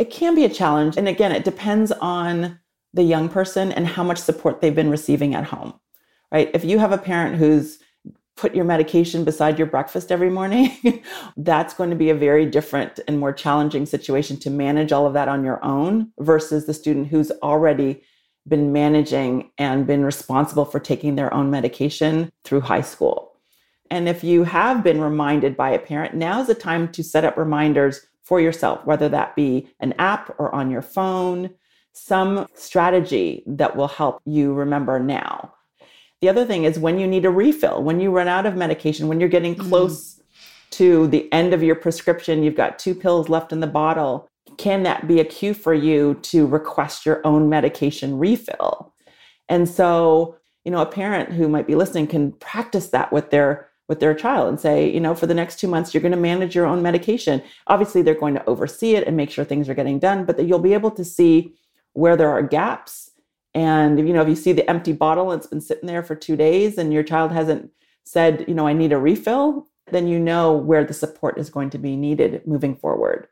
It 0.02 0.10
can 0.10 0.34
be 0.34 0.46
a 0.46 0.50
challenge. 0.50 0.98
And 0.98 1.08
again, 1.08 1.32
it 1.32 1.44
depends 1.44 1.92
on 1.92 2.60
the 2.92 3.04
young 3.04 3.30
person 3.30 3.72
and 3.72 3.86
how 3.86 4.04
much 4.04 4.18
support 4.18 4.60
they've 4.60 4.74
been 4.74 4.90
receiving 4.90 5.36
at 5.36 5.44
home, 5.44 5.76
right? 6.32 6.50
If 6.56 6.66
you 6.66 6.80
have 6.80 6.92
a 6.92 6.98
parent 6.98 7.36
who's 7.36 7.78
put 8.36 8.56
your 8.56 8.66
medication 8.66 9.24
beside 9.24 9.60
your 9.60 9.68
breakfast 9.68 10.12
every 10.12 10.32
morning, 10.32 11.04
that's 11.38 11.76
going 11.76 11.92
to 11.92 11.96
be 11.96 12.10
a 12.10 12.16
very 12.16 12.48
different 12.48 13.00
and 13.08 13.20
more 13.20 13.32
challenging 13.32 13.86
situation 13.86 14.38
to 14.38 14.50
manage 14.50 14.92
all 14.92 15.06
of 15.06 15.14
that 15.14 15.28
on 15.28 15.44
your 15.44 15.64
own 15.64 16.12
versus 16.18 16.66
the 16.66 16.74
student 16.74 17.10
who's 17.10 17.30
already 17.44 18.02
been 18.48 18.74
managing 18.74 19.52
and 19.60 19.86
been 19.86 20.04
responsible 20.04 20.66
for 20.66 20.80
taking 20.80 21.14
their 21.14 21.32
own 21.32 21.52
medication 21.52 22.32
through 22.44 22.62
high 22.62 22.82
school. 22.82 23.38
And 23.92 24.10
if 24.10 24.24
you 24.24 24.46
have 24.46 24.84
been 24.84 25.00
reminded 25.00 25.56
by 25.56 25.70
a 25.70 25.78
parent, 25.78 26.16
now's 26.16 26.48
the 26.48 26.56
time 26.56 26.92
to 26.94 27.04
set 27.04 27.24
up 27.24 27.38
reminders 27.38 28.02
for 28.32 28.40
yourself, 28.40 28.86
whether 28.86 29.10
that 29.10 29.36
be 29.36 29.68
an 29.82 29.94
app 30.00 30.34
or 30.40 30.56
on 30.56 30.72
your 30.72 30.82
phone 30.82 31.50
some 31.92 32.48
strategy 32.54 33.44
that 33.46 33.76
will 33.76 33.90
help 33.90 34.22
you 34.24 34.54
remember 34.54 35.02
now. 35.02 35.54
The 36.22 36.30
other 36.30 36.46
thing 36.46 36.64
is 36.64 36.80
when 36.80 36.98
you 36.98 37.08
need 37.08 37.26
a 37.26 37.30
refill, 37.30 37.84
when 37.84 38.00
you 38.00 38.10
run 38.10 38.30
out 38.30 38.46
of 38.46 38.56
medication, 38.56 39.10
when 39.10 39.20
you're 39.20 39.28
getting 39.28 39.54
mm-hmm. 39.54 39.68
close 39.68 40.16
mm. 40.16 40.22
to 40.78 41.08
the 41.08 41.30
end 41.34 41.54
of 41.54 41.62
your 41.62 41.76
prescription, 41.76 42.42
you've 42.42 42.56
got 42.56 42.80
two 42.80 42.96
pills 42.96 43.28
left 43.28 43.52
in 43.52 43.60
the 43.60 43.68
bottle. 43.68 44.30
Can 44.58 44.84
that 44.84 45.10
be 45.10 45.20
a 45.20 45.26
cue 45.26 45.54
for 45.54 45.74
you 45.74 46.14
to 46.22 46.48
request 46.48 47.06
your 47.06 47.20
own 47.28 47.50
medication 47.50 48.18
refill? 48.18 48.94
And 49.50 49.68
so, 49.68 50.38
you 50.64 50.72
know, 50.72 50.82
a 50.82 50.86
parent 50.86 51.34
who 51.34 51.50
might 51.50 51.68
be 51.68 51.76
listening 51.76 52.08
can 52.08 52.32
practice 52.32 52.92
that 52.92 53.12
with 53.12 53.30
their 53.30 53.71
with 53.92 54.00
their 54.00 54.14
child 54.14 54.48
and 54.48 54.58
say, 54.58 54.90
you 54.90 55.02
know, 55.02 55.14
for 55.14 55.28
the 55.28 55.34
next 55.34 55.60
two 55.60 55.68
months, 55.68 55.94
you're 55.94 56.00
going 56.00 56.14
to 56.14 56.18
manage 56.18 56.56
your 56.56 56.66
own 56.66 56.82
medication. 56.82 57.44
Obviously, 57.68 58.02
they're 58.02 58.16
going 58.16 58.34
to 58.36 58.46
oversee 58.46 58.96
it 58.96 59.06
and 59.06 59.18
make 59.18 59.30
sure 59.30 59.44
things 59.44 59.68
are 59.68 59.74
getting 59.74 60.00
done, 60.00 60.24
but 60.24 60.38
that 60.38 60.46
you'll 60.46 60.60
be 60.60 60.74
able 60.74 60.92
to 60.92 61.04
see 61.04 61.54
where 61.92 62.16
there 62.16 62.30
are 62.30 62.42
gaps. 62.42 63.12
And 63.54 64.00
you 64.08 64.14
know, 64.14 64.22
if 64.22 64.30
you 64.30 64.38
see 64.38 64.54
the 64.54 64.68
empty 64.70 64.94
bottle, 64.94 65.34
it's 65.34 65.48
been 65.48 65.60
sitting 65.60 65.88
there 65.88 66.04
for 66.04 66.16
two 66.16 66.38
days, 66.38 66.78
and 66.78 66.94
your 66.94 67.04
child 67.04 67.34
hasn't 67.34 67.70
said, 68.06 68.46
you 68.48 68.54
know, 68.54 68.66
I 68.66 68.72
need 68.72 68.94
a 68.94 68.98
refill, 68.98 69.68
then 69.88 70.08
you 70.08 70.20
know 70.20 70.54
where 70.54 70.86
the 70.86 70.94
support 70.94 71.38
is 71.38 71.50
going 71.50 71.70
to 71.72 71.78
be 71.78 71.98
needed 71.98 72.48
moving 72.48 72.78
forward. 72.78 73.28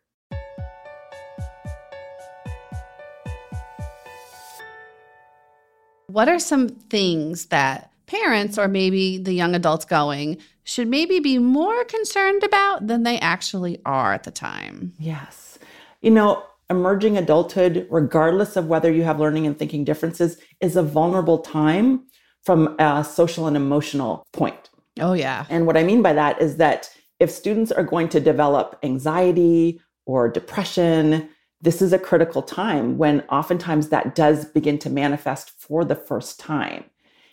What 6.07 6.27
are 6.27 6.39
some 6.39 6.67
things 6.67 7.45
that 7.45 7.88
parents 8.09 8.57
or 8.57 8.67
maybe 8.67 9.17
the 9.17 9.33
young 9.33 9.55
adults 9.55 9.85
going 9.85 10.37
should 10.63 10.87
maybe 10.87 11.19
be 11.19 11.37
more 11.37 11.85
concerned 11.85 12.43
about 12.43 12.87
than 12.87 13.03
they 13.03 13.19
actually 13.19 13.79
are 13.85 14.13
at 14.13 14.23
the 14.23 14.31
time? 14.31 14.93
Yes. 14.99 15.57
You 16.01 16.11
know, 16.11 16.43
emerging 16.69 17.17
adulthood, 17.17 17.87
regardless 17.89 18.55
of 18.55 18.67
whether 18.67 18.91
you 18.91 19.03
have 19.03 19.19
learning 19.19 19.47
and 19.47 19.57
thinking 19.57 19.83
differences, 19.83 20.37
is 20.59 20.75
a 20.75 20.83
vulnerable 20.83 21.39
time 21.39 22.03
from 22.43 22.75
a 22.79 23.03
social 23.03 23.47
and 23.47 23.55
emotional 23.55 24.23
point. 24.33 24.69
Oh, 24.99 25.13
yeah. 25.13 25.45
And 25.49 25.65
what 25.65 25.77
I 25.77 25.83
mean 25.83 26.01
by 26.01 26.13
that 26.13 26.41
is 26.41 26.57
that 26.57 26.89
if 27.19 27.31
students 27.31 27.71
are 27.71 27.83
going 27.83 28.09
to 28.09 28.19
develop 28.19 28.77
anxiety 28.83 29.79
or 30.05 30.29
depression, 30.29 31.29
this 31.61 31.81
is 31.81 31.93
a 31.93 31.99
critical 31.99 32.41
time 32.41 32.97
when 32.97 33.21
oftentimes 33.29 33.89
that 33.89 34.15
does 34.15 34.45
begin 34.45 34.77
to 34.79 34.89
manifest 34.89 35.49
for 35.49 35.83
the 35.83 35.95
first 35.95 36.39
time. 36.39 36.85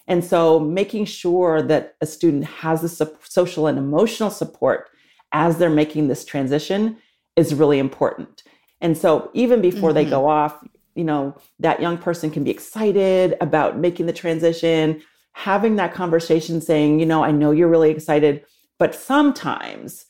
And 0.08 0.24
so 0.24 0.60
making 0.60 1.06
sure 1.06 1.62
that 1.62 1.96
a 2.00 2.06
student 2.06 2.44
has 2.44 2.82
the 2.82 3.12
social 3.22 3.66
and 3.66 3.78
emotional 3.78 4.30
support 4.30 4.90
as 5.32 5.58
they're 5.58 5.70
making 5.70 6.08
this 6.08 6.24
transition 6.24 6.96
is 7.34 7.54
really 7.54 7.78
important. 7.78 8.42
And 8.80 8.96
so 8.96 9.30
even 9.34 9.60
before 9.60 9.90
mm-hmm. 9.90 9.94
they 9.96 10.04
go 10.04 10.28
off, 10.28 10.64
you 10.94 11.04
know, 11.04 11.36
that 11.58 11.80
young 11.80 11.98
person 11.98 12.30
can 12.30 12.44
be 12.44 12.50
excited 12.50 13.36
about 13.40 13.78
making 13.78 14.06
the 14.06 14.12
transition, 14.12 15.02
having 15.32 15.76
that 15.76 15.92
conversation 15.92 16.60
saying, 16.60 17.00
you 17.00 17.06
know, 17.06 17.22
I 17.22 17.32
know 17.32 17.50
you're 17.50 17.68
really 17.68 17.90
excited, 17.90 18.44
but 18.78 18.94
sometimes 18.94 20.06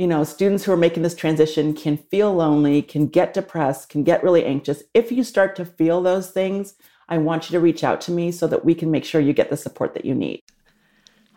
you 0.00 0.06
know, 0.06 0.24
students 0.24 0.64
who 0.64 0.72
are 0.72 0.78
making 0.78 1.02
this 1.02 1.14
transition 1.14 1.74
can 1.74 1.98
feel 1.98 2.32
lonely, 2.32 2.80
can 2.80 3.06
get 3.06 3.34
depressed, 3.34 3.90
can 3.90 4.02
get 4.02 4.24
really 4.24 4.46
anxious. 4.46 4.82
If 4.94 5.12
you 5.12 5.22
start 5.22 5.54
to 5.56 5.66
feel 5.66 6.00
those 6.00 6.30
things, 6.30 6.72
I 7.10 7.18
want 7.18 7.50
you 7.50 7.54
to 7.54 7.60
reach 7.60 7.84
out 7.84 8.00
to 8.02 8.12
me 8.12 8.30
so 8.30 8.46
that 8.46 8.64
we 8.64 8.74
can 8.74 8.90
make 8.90 9.04
sure 9.04 9.20
you 9.20 9.32
get 9.32 9.50
the 9.50 9.56
support 9.56 9.94
that 9.94 10.04
you 10.04 10.14
need. 10.14 10.40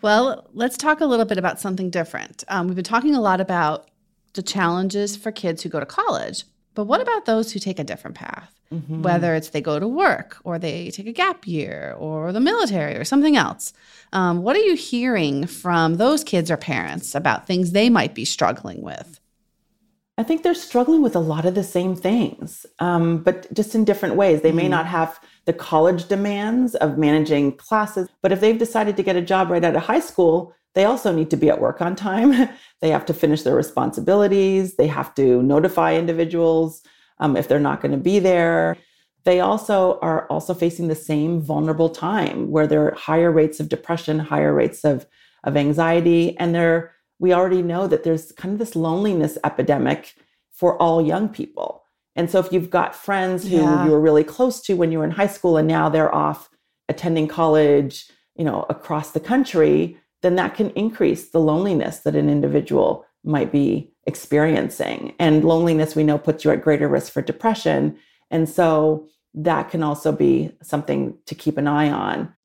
Well, 0.02 0.48
let's 0.54 0.78
talk 0.78 1.02
a 1.02 1.06
little 1.06 1.26
bit 1.26 1.38
about 1.38 1.60
something 1.60 1.90
different. 1.90 2.44
Um, 2.48 2.68
we've 2.68 2.76
been 2.76 2.84
talking 2.84 3.16
a 3.16 3.22
lot 3.22 3.42
about 3.42 3.90
the 4.34 4.44
challenges 4.44 5.16
for 5.16 5.32
kids 5.32 5.64
who 5.64 5.70
go 5.70 5.80
to 5.80 5.86
college, 5.86 6.44
but 6.76 6.86
what 6.86 7.02
about 7.02 7.26
those 7.26 7.52
who 7.52 7.60
take 7.60 7.80
a 7.80 7.84
different 7.84 8.16
path? 8.16 8.54
Mm-hmm. 8.72 9.02
Whether 9.02 9.36
it's 9.36 9.50
they 9.50 9.62
go 9.62 9.80
to 9.80 9.88
work 9.88 10.38
or 10.44 10.58
they 10.58 10.90
take 10.90 11.08
a 11.08 11.12
gap 11.12 11.48
year 11.48 11.96
or 11.98 12.32
the 12.32 12.40
military 12.40 12.96
or 12.96 13.06
something 13.06 13.38
else. 13.38 13.72
Um, 14.12 14.42
what 14.42 14.56
are 14.56 14.62
you 14.62 14.76
hearing 14.76 15.46
from 15.46 15.98
those 15.98 16.24
kids 16.24 16.50
or 16.50 16.58
parents 16.58 17.14
about 17.14 17.46
things 17.46 17.72
they 17.72 17.90
might 17.90 18.16
be 18.16 18.26
struggling 18.26 18.82
with? 18.82 19.20
I 20.18 20.24
think 20.24 20.44
they're 20.44 20.54
struggling 20.54 21.02
with 21.02 21.16
a 21.16 21.20
lot 21.20 21.46
of 21.46 21.56
the 21.56 21.64
same 21.64 21.96
things, 21.96 22.68
um, 22.78 23.24
but 23.24 23.52
just 23.52 23.74
in 23.74 23.84
different 23.84 24.16
ways. 24.16 24.42
They 24.42 24.52
may 24.52 24.68
not 24.68 24.86
have 24.86 25.20
the 25.46 25.54
college 25.54 26.08
demands 26.08 26.76
of 26.76 27.00
managing 27.00 27.58
classes, 27.58 28.08
but 28.22 28.32
if 28.32 28.40
they've 28.40 28.58
decided 28.58 28.96
to 28.98 29.04
get 29.04 29.16
a 29.16 29.22
job 29.22 29.50
right 29.50 29.64
out 29.64 29.76
of 29.76 29.82
high 29.82 30.00
school, 30.00 30.54
they 30.76 30.86
also 30.86 31.12
need 31.12 31.32
to 31.32 31.38
be 31.38 31.50
at 31.50 31.60
work 31.60 31.82
on 31.82 31.96
time. 31.96 32.50
they 32.82 32.90
have 32.90 33.06
to 33.08 33.14
finish 33.14 33.42
their 33.42 33.56
responsibilities. 33.56 34.76
They 34.76 34.88
have 34.88 35.16
to 35.16 35.42
notify 35.42 35.96
individuals 35.96 36.84
um, 37.20 37.36
if 37.36 37.48
they're 37.48 37.60
not 37.60 37.82
going 37.82 37.92
to 37.92 37.98
be 37.98 38.20
there. 38.20 38.78
They 39.24 39.40
also 39.40 40.00
are 40.02 40.28
also 40.28 40.54
facing 40.54 40.90
the 40.90 40.96
same 40.96 41.42
vulnerable 41.42 41.90
time 41.90 42.52
where 42.52 42.68
there 42.68 42.88
are 42.88 42.96
higher 42.96 43.32
rates 43.32 43.60
of 43.60 43.70
depression, 43.70 44.20
higher 44.20 44.54
rates 44.54 44.84
of, 44.84 45.08
of 45.44 45.56
anxiety. 45.56 46.38
And 46.38 46.54
there, 46.54 46.94
we 47.24 47.32
already 47.32 47.62
know 47.62 47.88
that 47.88 48.04
there's 48.04 48.34
kind 48.34 48.52
of 48.52 48.60
this 48.60 48.76
loneliness 48.76 49.38
epidemic 49.46 50.14
for 50.52 50.78
all 50.82 51.02
young 51.02 51.30
people. 51.30 51.82
And 52.18 52.30
so 52.30 52.38
if 52.38 52.52
you've 52.52 52.70
got 52.70 52.94
friends 52.94 53.44
who 53.48 53.62
yeah. 53.62 53.86
you 53.86 53.92
were 53.92 54.02
really 54.02 54.26
close 54.26 54.60
to 54.64 54.74
when 54.74 54.92
you 54.92 54.98
were 54.98 55.06
in 55.06 55.12
high 55.12 55.28
school 55.28 55.56
and 55.56 55.66
now 55.66 55.88
they're 55.88 56.14
off 56.14 56.50
attending 56.90 57.30
college, 57.30 58.12
you 58.36 58.44
know, 58.44 58.66
across 58.70 59.12
the 59.12 59.22
country, 59.22 59.98
then 60.22 60.36
that 60.36 60.54
can 60.54 60.72
increase 60.72 61.30
the 61.30 61.40
loneliness 61.40 62.00
that 62.00 62.18
an 62.18 62.30
individual 62.30 63.06
might 63.24 63.54
be 63.54 63.90
experiencing. 64.06 65.16
And 65.18 65.46
loneliness, 65.46 65.96
we 65.96 66.04
know, 66.04 66.18
puts 66.18 66.44
you 66.44 66.52
at 66.52 66.62
greater 66.62 66.90
risk 66.90 67.14
for 67.14 67.22
depression. 67.22 67.98
And 68.32 68.50
so 68.50 69.08
that 69.34 69.72
can 69.72 69.82
also 69.82 70.12
be 70.12 70.52
something 70.62 71.18
to 71.28 71.36
keep 71.36 71.58
an 71.58 71.70
eye 71.70 71.90
on. 71.90 72.36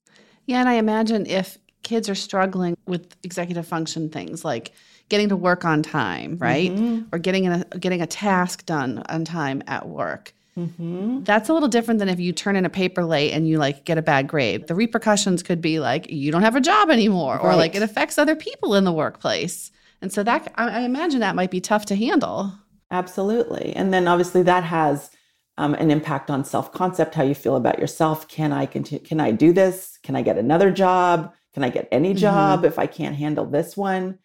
Yeah. 0.46 0.60
And 0.60 0.68
I 0.68 0.74
imagine 0.74 1.26
if 1.26 1.58
kids 1.82 2.08
are 2.08 2.14
struggling 2.14 2.76
with 2.86 3.16
executive 3.22 3.66
function 3.66 4.08
things 4.10 4.44
like 4.44 4.72
getting 5.08 5.28
to 5.30 5.36
work 5.36 5.64
on 5.64 5.82
time, 5.82 6.36
right? 6.38 6.70
Mm-hmm. 6.70 7.06
Or 7.12 7.18
getting 7.18 7.46
a, 7.48 7.64
getting 7.78 8.02
a 8.02 8.06
task 8.06 8.66
done 8.66 9.02
on 9.08 9.24
time 9.24 9.62
at 9.66 9.88
work. 9.88 10.34
Mm-hmm. 10.58 11.22
That's 11.22 11.48
a 11.48 11.54
little 11.54 11.68
different 11.68 12.00
than 12.00 12.08
if 12.08 12.18
you 12.18 12.32
turn 12.32 12.56
in 12.56 12.66
a 12.66 12.70
paper 12.70 13.04
late 13.04 13.32
and 13.32 13.48
you 13.48 13.58
like 13.58 13.84
get 13.84 13.96
a 13.96 14.02
bad 14.02 14.26
grade. 14.26 14.66
The 14.66 14.74
repercussions 14.74 15.42
could 15.42 15.60
be 15.60 15.78
like 15.78 16.10
you 16.10 16.32
don't 16.32 16.42
have 16.42 16.56
a 16.56 16.60
job 16.60 16.90
anymore, 16.90 17.36
right. 17.36 17.44
or 17.44 17.56
like 17.56 17.74
it 17.74 17.82
affects 17.82 18.18
other 18.18 18.34
people 18.34 18.74
in 18.74 18.84
the 18.84 18.92
workplace. 18.92 19.70
And 20.02 20.12
so 20.12 20.22
that 20.24 20.52
I 20.56 20.82
imagine 20.82 21.20
that 21.20 21.36
might 21.36 21.50
be 21.50 21.60
tough 21.60 21.86
to 21.86 21.96
handle. 21.96 22.52
Absolutely. 22.90 23.74
And 23.74 23.92
then 23.92 24.08
obviously 24.08 24.42
that 24.42 24.64
has 24.64 25.10
um, 25.58 25.74
an 25.74 25.90
impact 25.90 26.30
on 26.30 26.44
self-concept, 26.44 27.14
how 27.14 27.22
you 27.22 27.34
feel 27.34 27.56
about 27.56 27.78
yourself. 27.78 28.28
Can 28.28 28.52
I 28.52 28.66
continue? 28.66 29.04
Can 29.04 29.20
I 29.20 29.30
do 29.32 29.52
this? 29.52 29.98
Can 30.02 30.16
I 30.16 30.22
get 30.22 30.38
another 30.38 30.70
job? 30.70 31.32
Can 31.58 31.64
I 31.64 31.70
get 31.70 31.88
any 31.90 32.14
job 32.14 32.60
mm-hmm. 32.60 32.66
if 32.66 32.78
I 32.78 32.86
can't 32.86 33.16
handle 33.16 33.44
this 33.44 33.76
one? 33.76 34.18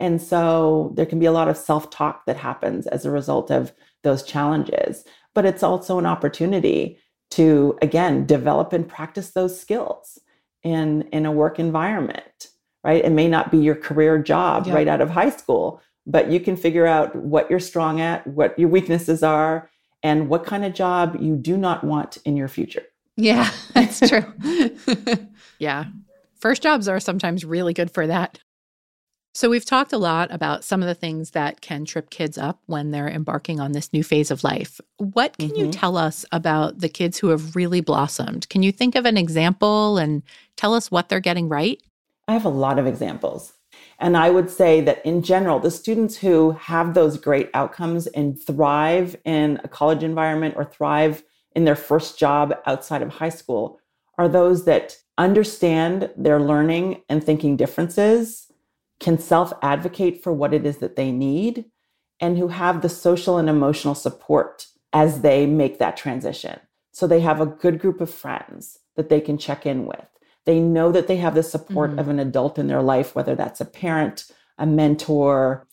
And 0.00 0.20
so 0.20 0.92
there 0.96 1.06
can 1.06 1.20
be 1.20 1.26
a 1.26 1.32
lot 1.32 1.48
of 1.48 1.56
self-talk 1.56 2.26
that 2.26 2.36
happens 2.36 2.88
as 2.88 3.04
a 3.04 3.12
result 3.12 3.50
of 3.50 3.72
those 4.02 4.24
challenges. 4.24 5.04
But 5.32 5.46
it's 5.46 5.62
also 5.62 6.00
an 6.00 6.06
opportunity 6.06 6.98
to 7.30 7.78
again 7.80 8.26
develop 8.26 8.72
and 8.72 8.88
practice 8.88 9.30
those 9.30 9.60
skills 9.60 10.18
in 10.64 11.02
in 11.12 11.26
a 11.26 11.32
work 11.32 11.60
environment 11.60 12.48
right? 12.82 13.04
It 13.04 13.10
may 13.10 13.28
not 13.28 13.50
be 13.50 13.58
your 13.58 13.74
career 13.74 14.18
job 14.18 14.66
yeah. 14.66 14.74
right 14.74 14.88
out 14.88 15.00
of 15.00 15.10
high 15.10 15.30
school, 15.30 15.82
but 16.06 16.30
you 16.30 16.40
can 16.40 16.56
figure 16.56 16.86
out 16.86 17.14
what 17.14 17.50
you're 17.50 17.60
strong 17.60 18.00
at, 18.00 18.26
what 18.26 18.58
your 18.58 18.68
weaknesses 18.68 19.22
are, 19.22 19.70
and 20.02 20.28
what 20.28 20.46
kind 20.46 20.64
of 20.64 20.72
job 20.72 21.16
you 21.20 21.36
do 21.36 21.56
not 21.56 21.84
want 21.84 22.16
in 22.24 22.36
your 22.36 22.48
future. 22.48 22.84
Yeah, 23.16 23.50
that's 23.74 24.00
true. 24.00 24.24
yeah. 25.58 25.84
First 26.40 26.62
jobs 26.62 26.88
are 26.88 27.00
sometimes 27.00 27.44
really 27.44 27.74
good 27.74 27.90
for 27.90 28.06
that. 28.06 28.40
So, 29.32 29.48
we've 29.48 29.64
talked 29.64 29.92
a 29.92 29.98
lot 29.98 30.32
about 30.32 30.64
some 30.64 30.82
of 30.82 30.88
the 30.88 30.94
things 30.94 31.30
that 31.30 31.60
can 31.60 31.84
trip 31.84 32.10
kids 32.10 32.36
up 32.36 32.60
when 32.66 32.90
they're 32.90 33.08
embarking 33.08 33.60
on 33.60 33.70
this 33.72 33.92
new 33.92 34.02
phase 34.02 34.32
of 34.32 34.42
life. 34.42 34.80
What 34.96 35.38
can 35.38 35.50
mm-hmm. 35.50 35.66
you 35.66 35.70
tell 35.70 35.96
us 35.96 36.24
about 36.32 36.80
the 36.80 36.88
kids 36.88 37.18
who 37.18 37.28
have 37.28 37.54
really 37.54 37.80
blossomed? 37.80 38.48
Can 38.48 38.64
you 38.64 38.72
think 38.72 38.96
of 38.96 39.04
an 39.04 39.16
example 39.16 39.98
and 39.98 40.24
tell 40.56 40.74
us 40.74 40.90
what 40.90 41.08
they're 41.08 41.20
getting 41.20 41.48
right? 41.48 41.80
I 42.26 42.32
have 42.32 42.44
a 42.44 42.48
lot 42.48 42.80
of 42.80 42.88
examples. 42.88 43.52
And 44.00 44.16
I 44.16 44.30
would 44.30 44.50
say 44.50 44.80
that 44.80 45.04
in 45.06 45.22
general, 45.22 45.60
the 45.60 45.70
students 45.70 46.16
who 46.16 46.52
have 46.52 46.94
those 46.94 47.16
great 47.16 47.50
outcomes 47.54 48.08
and 48.08 48.40
thrive 48.42 49.14
in 49.24 49.60
a 49.62 49.68
college 49.68 50.02
environment 50.02 50.54
or 50.56 50.64
thrive 50.64 51.22
in 51.54 51.64
their 51.64 51.76
first 51.76 52.18
job 52.18 52.56
outside 52.66 53.02
of 53.02 53.10
high 53.10 53.28
school 53.28 53.78
are 54.18 54.28
those 54.28 54.64
that 54.64 54.96
understand 55.20 56.10
their 56.16 56.40
learning 56.40 57.02
and 57.08 57.22
thinking 57.22 57.56
differences, 57.56 58.50
can 58.98 59.18
self 59.18 59.52
advocate 59.62 60.22
for 60.22 60.32
what 60.32 60.54
it 60.54 60.64
is 60.66 60.78
that 60.78 60.96
they 60.96 61.12
need, 61.12 61.66
and 62.20 62.38
who 62.38 62.48
have 62.48 62.80
the 62.80 62.88
social 62.88 63.36
and 63.38 63.48
emotional 63.48 63.94
support 63.94 64.66
as 64.92 65.20
they 65.20 65.46
make 65.46 65.78
that 65.78 65.96
transition. 65.96 66.58
So 66.92 67.06
they 67.06 67.20
have 67.20 67.40
a 67.40 67.46
good 67.46 67.78
group 67.78 68.00
of 68.00 68.12
friends 68.12 68.78
that 68.96 69.08
they 69.08 69.20
can 69.20 69.38
check 69.38 69.64
in 69.66 69.86
with. 69.86 70.06
They 70.46 70.58
know 70.58 70.90
that 70.90 71.06
they 71.06 71.16
have 71.16 71.34
the 71.34 71.42
support 71.42 71.90
mm-hmm. 71.90 71.98
of 71.98 72.08
an 72.08 72.18
adult 72.18 72.58
in 72.58 72.66
their 72.66 72.82
life, 72.82 73.14
whether 73.14 73.34
that's 73.34 73.60
a 73.60 73.66
parent, 73.66 74.24
a 74.58 74.66
mentor. 74.66 75.66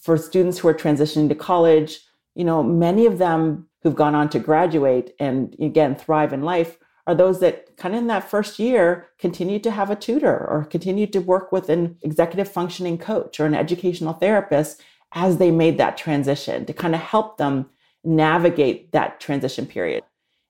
For 0.00 0.16
students 0.16 0.58
who 0.58 0.68
are 0.68 0.74
transitioning 0.74 1.28
to 1.28 1.34
college, 1.34 2.00
you 2.34 2.44
know, 2.44 2.62
many 2.62 3.04
of 3.04 3.18
them 3.18 3.68
who've 3.82 3.94
gone 3.94 4.14
on 4.14 4.28
to 4.30 4.38
graduate 4.38 5.12
and 5.20 5.54
again 5.60 5.94
thrive 5.94 6.32
in 6.32 6.42
life 6.42 6.78
are 7.08 7.14
those 7.14 7.40
that 7.40 7.74
kind 7.78 7.94
of 7.94 8.02
in 8.02 8.06
that 8.08 8.28
first 8.30 8.58
year 8.58 9.08
continue 9.18 9.58
to 9.58 9.70
have 9.70 9.90
a 9.90 9.96
tutor 9.96 10.46
or 10.46 10.66
continue 10.66 11.06
to 11.06 11.20
work 11.20 11.50
with 11.50 11.70
an 11.70 11.96
executive 12.02 12.46
functioning 12.46 12.98
coach 12.98 13.40
or 13.40 13.46
an 13.46 13.54
educational 13.54 14.12
therapist 14.12 14.82
as 15.12 15.38
they 15.38 15.50
made 15.50 15.78
that 15.78 15.96
transition 15.96 16.66
to 16.66 16.74
kind 16.74 16.94
of 16.94 17.00
help 17.00 17.38
them 17.38 17.70
navigate 18.04 18.92
that 18.92 19.20
transition 19.20 19.64
period. 19.64 20.04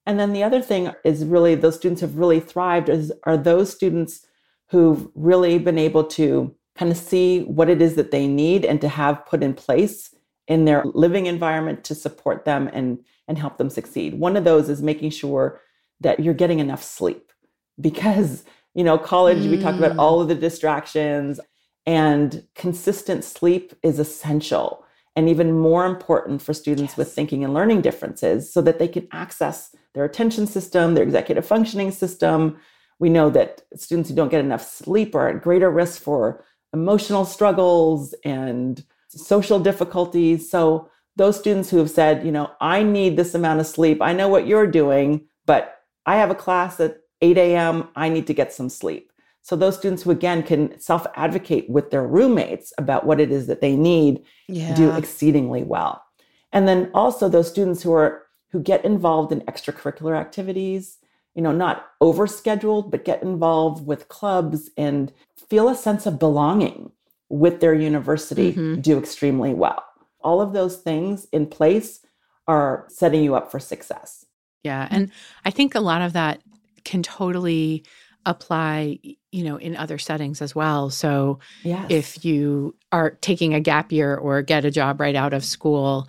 And 0.05 0.19
then 0.19 0.33
the 0.33 0.43
other 0.43 0.61
thing 0.61 0.91
is 1.05 1.25
really 1.25 1.55
those 1.55 1.77
students 1.77 2.01
have 2.01 2.17
really 2.17 2.41
thrived 2.41 2.89
is, 2.89 3.13
are 3.23 3.37
those 3.37 3.73
students 3.73 4.27
who've 4.71 5.07
really 5.15 5.61
been 5.61 5.79
able 5.79 6.03
to 6.05 6.53
kind 6.75 6.91
of 6.91 6.97
see 6.97 7.43
what 7.43 7.71
it 7.71 7.81
is 7.81 7.95
that 7.95 8.11
they 8.11 8.27
need 8.27 8.65
and 8.65 8.81
to 8.81 8.89
have 8.89 9.25
put 9.27 9.45
in 9.45 9.55
place 9.55 10.13
in 10.49 10.65
their 10.65 10.83
living 10.87 11.27
environment 11.27 11.85
to 11.85 11.95
support 11.95 12.45
them 12.45 12.69
and, 12.73 12.99
and 13.29 13.39
help 13.39 13.59
them 13.59 13.71
succeed. 13.71 14.15
One 14.15 14.37
of 14.37 14.43
those 14.43 14.69
is 14.69 14.83
making 14.83 15.11
sure 15.11 15.61
that 16.01 16.21
you're 16.21 16.35
getting 16.35 16.59
enough 16.59 16.83
sleep 16.83 17.33
because, 17.81 18.45
you 18.75 18.85
know, 18.85 18.99
college, 18.99 19.39
mm. 19.39 19.51
we 19.51 19.59
talked 19.59 19.79
about 19.79 19.99
all 19.99 20.21
of 20.21 20.29
the 20.29 20.35
distractions 20.35 21.41
and 21.87 22.45
consistent 22.55 23.25
sleep 23.25 23.73
is 23.83 23.99
essential 23.99 24.85
and 25.17 25.29
even 25.29 25.59
more 25.59 25.85
important 25.85 26.41
for 26.41 26.53
students 26.53 26.93
yes. 26.93 26.97
with 26.97 27.13
thinking 27.13 27.43
and 27.43 27.53
learning 27.53 27.81
differences 27.81 28.53
so 28.53 28.61
that 28.63 28.79
they 28.79 28.87
can 28.87 29.09
access 29.11 29.75
their 29.95 30.05
attention 30.05 30.47
system, 30.47 30.95
their 30.95 31.03
executive 31.03 31.45
functioning 31.45 31.91
system, 31.91 32.57
We 33.01 33.09
know 33.09 33.31
that 33.31 33.63
students 33.77 34.11
who 34.11 34.17
don't 34.17 34.29
get 34.29 34.45
enough 34.45 34.63
sleep 34.63 35.15
are 35.15 35.29
at 35.29 35.43
greater 35.43 35.71
risk 35.71 36.03
for 36.03 36.45
emotional 36.73 37.25
struggles 37.25 38.15
and 38.25 38.85
social 39.09 39.59
difficulties. 39.59 40.51
So, 40.51 40.89
those 41.17 41.39
students 41.39 41.69
who 41.71 41.79
have 41.79 41.91
said, 41.91 42.25
you 42.25 42.31
know, 42.31 42.53
I 42.61 42.85
need 42.85 43.17
this 43.17 43.35
amount 43.35 43.59
of 43.59 43.67
sleep, 43.67 44.01
I 44.01 44.13
know 44.13 44.29
what 44.29 44.47
you're 44.47 44.69
doing, 44.69 45.27
but 45.47 45.78
I 46.09 46.17
have 46.17 46.31
a 46.31 46.35
class 46.35 46.81
at 46.81 47.01
8 47.21 47.37
a.m., 47.37 47.89
I 47.95 48.09
need 48.09 48.27
to 48.29 48.35
get 48.35 48.51
some 48.51 48.71
sleep. 48.71 49.13
So, 49.43 49.57
those 49.57 49.77
students 49.77 50.03
who 50.03 50.11
again 50.11 50.43
can 50.43 50.81
self 50.81 51.07
advocate 51.15 51.69
with 51.69 51.91
their 51.91 52.07
roommates 52.07 52.73
about 52.79 53.05
what 53.05 53.21
it 53.21 53.31
is 53.31 53.47
that 53.47 53.61
they 53.61 53.77
need 53.77 54.25
yeah. 54.49 54.75
do 54.75 54.91
exceedingly 54.91 55.63
well. 55.63 56.03
And 56.51 56.67
then 56.67 56.91
also 56.95 57.29
those 57.29 57.51
students 57.51 57.83
who 57.83 57.93
are 57.93 58.23
who 58.53 58.61
get 58.61 58.87
involved 58.87 59.33
in 59.33 59.43
extracurricular 59.43 60.19
activities, 60.19 60.97
you 61.35 61.43
know, 61.43 61.53
not 61.53 61.87
overscheduled, 62.03 62.91
but 62.91 63.05
get 63.05 63.23
involved 63.23 63.87
with 63.87 64.09
clubs 64.09 64.71
and 64.79 65.13
feel 65.51 65.69
a 65.69 65.77
sense 65.77 66.07
of 66.07 66.19
belonging 66.19 66.91
with 67.29 67.61
their 67.61 67.75
university 67.75 68.53
mm-hmm. 68.53 68.81
do 68.81 68.99
extremely 68.99 69.53
well. 69.53 69.85
All 70.21 70.41
of 70.41 70.55
those 70.55 70.79
things 70.79 71.27
in 71.33 71.47
place 71.47 72.01
are 72.47 72.87
setting 72.89 73.23
you 73.23 73.35
up 73.35 73.51
for 73.51 73.61
success. 73.61 74.25
Yeah. 74.65 74.89
And 74.91 75.11
I 75.45 75.51
think 75.51 75.75
a 75.75 75.81
lot 75.81 76.03
of 76.03 76.15
that 76.15 76.41
can 76.85 77.03
totally 77.03 77.85
apply 78.27 78.99
you 79.31 79.45
know 79.45 79.57
in 79.57 79.77
other 79.77 79.99
settings 79.99 80.43
as 80.43 80.55
well 80.55 80.91
so 80.91 81.39
yes. 81.63 81.87
if 81.89 82.25
you 82.25 82.75
are 82.93 83.11
taking 83.11 83.55
a 83.55 83.61
gap 83.61 83.93
year 83.93 84.17
or 84.17 84.43
get 84.43 84.65
a 84.65 84.71
job 84.71 85.01
right 85.01 85.15
out 85.15 85.33
of 85.33 85.45
school 85.45 86.09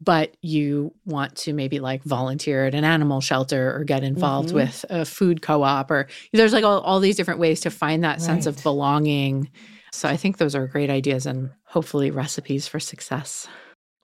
but 0.00 0.34
you 0.40 0.92
want 1.04 1.36
to 1.36 1.52
maybe 1.52 1.78
like 1.78 2.02
volunteer 2.02 2.66
at 2.66 2.74
an 2.74 2.84
animal 2.84 3.20
shelter 3.20 3.76
or 3.76 3.84
get 3.84 4.02
involved 4.02 4.48
mm-hmm. 4.48 4.56
with 4.56 4.84
a 4.88 5.04
food 5.04 5.42
co-op 5.42 5.90
or 5.90 6.08
there's 6.32 6.52
like 6.52 6.64
all, 6.64 6.80
all 6.80 7.00
these 7.00 7.16
different 7.16 7.38
ways 7.38 7.60
to 7.60 7.70
find 7.70 8.02
that 8.02 8.12
right. 8.12 8.22
sense 8.22 8.46
of 8.46 8.60
belonging 8.62 9.48
so 9.92 10.08
i 10.08 10.16
think 10.16 10.38
those 10.38 10.54
are 10.54 10.66
great 10.66 10.90
ideas 10.90 11.26
and 11.26 11.50
hopefully 11.64 12.10
recipes 12.10 12.66
for 12.66 12.80
success 12.80 13.46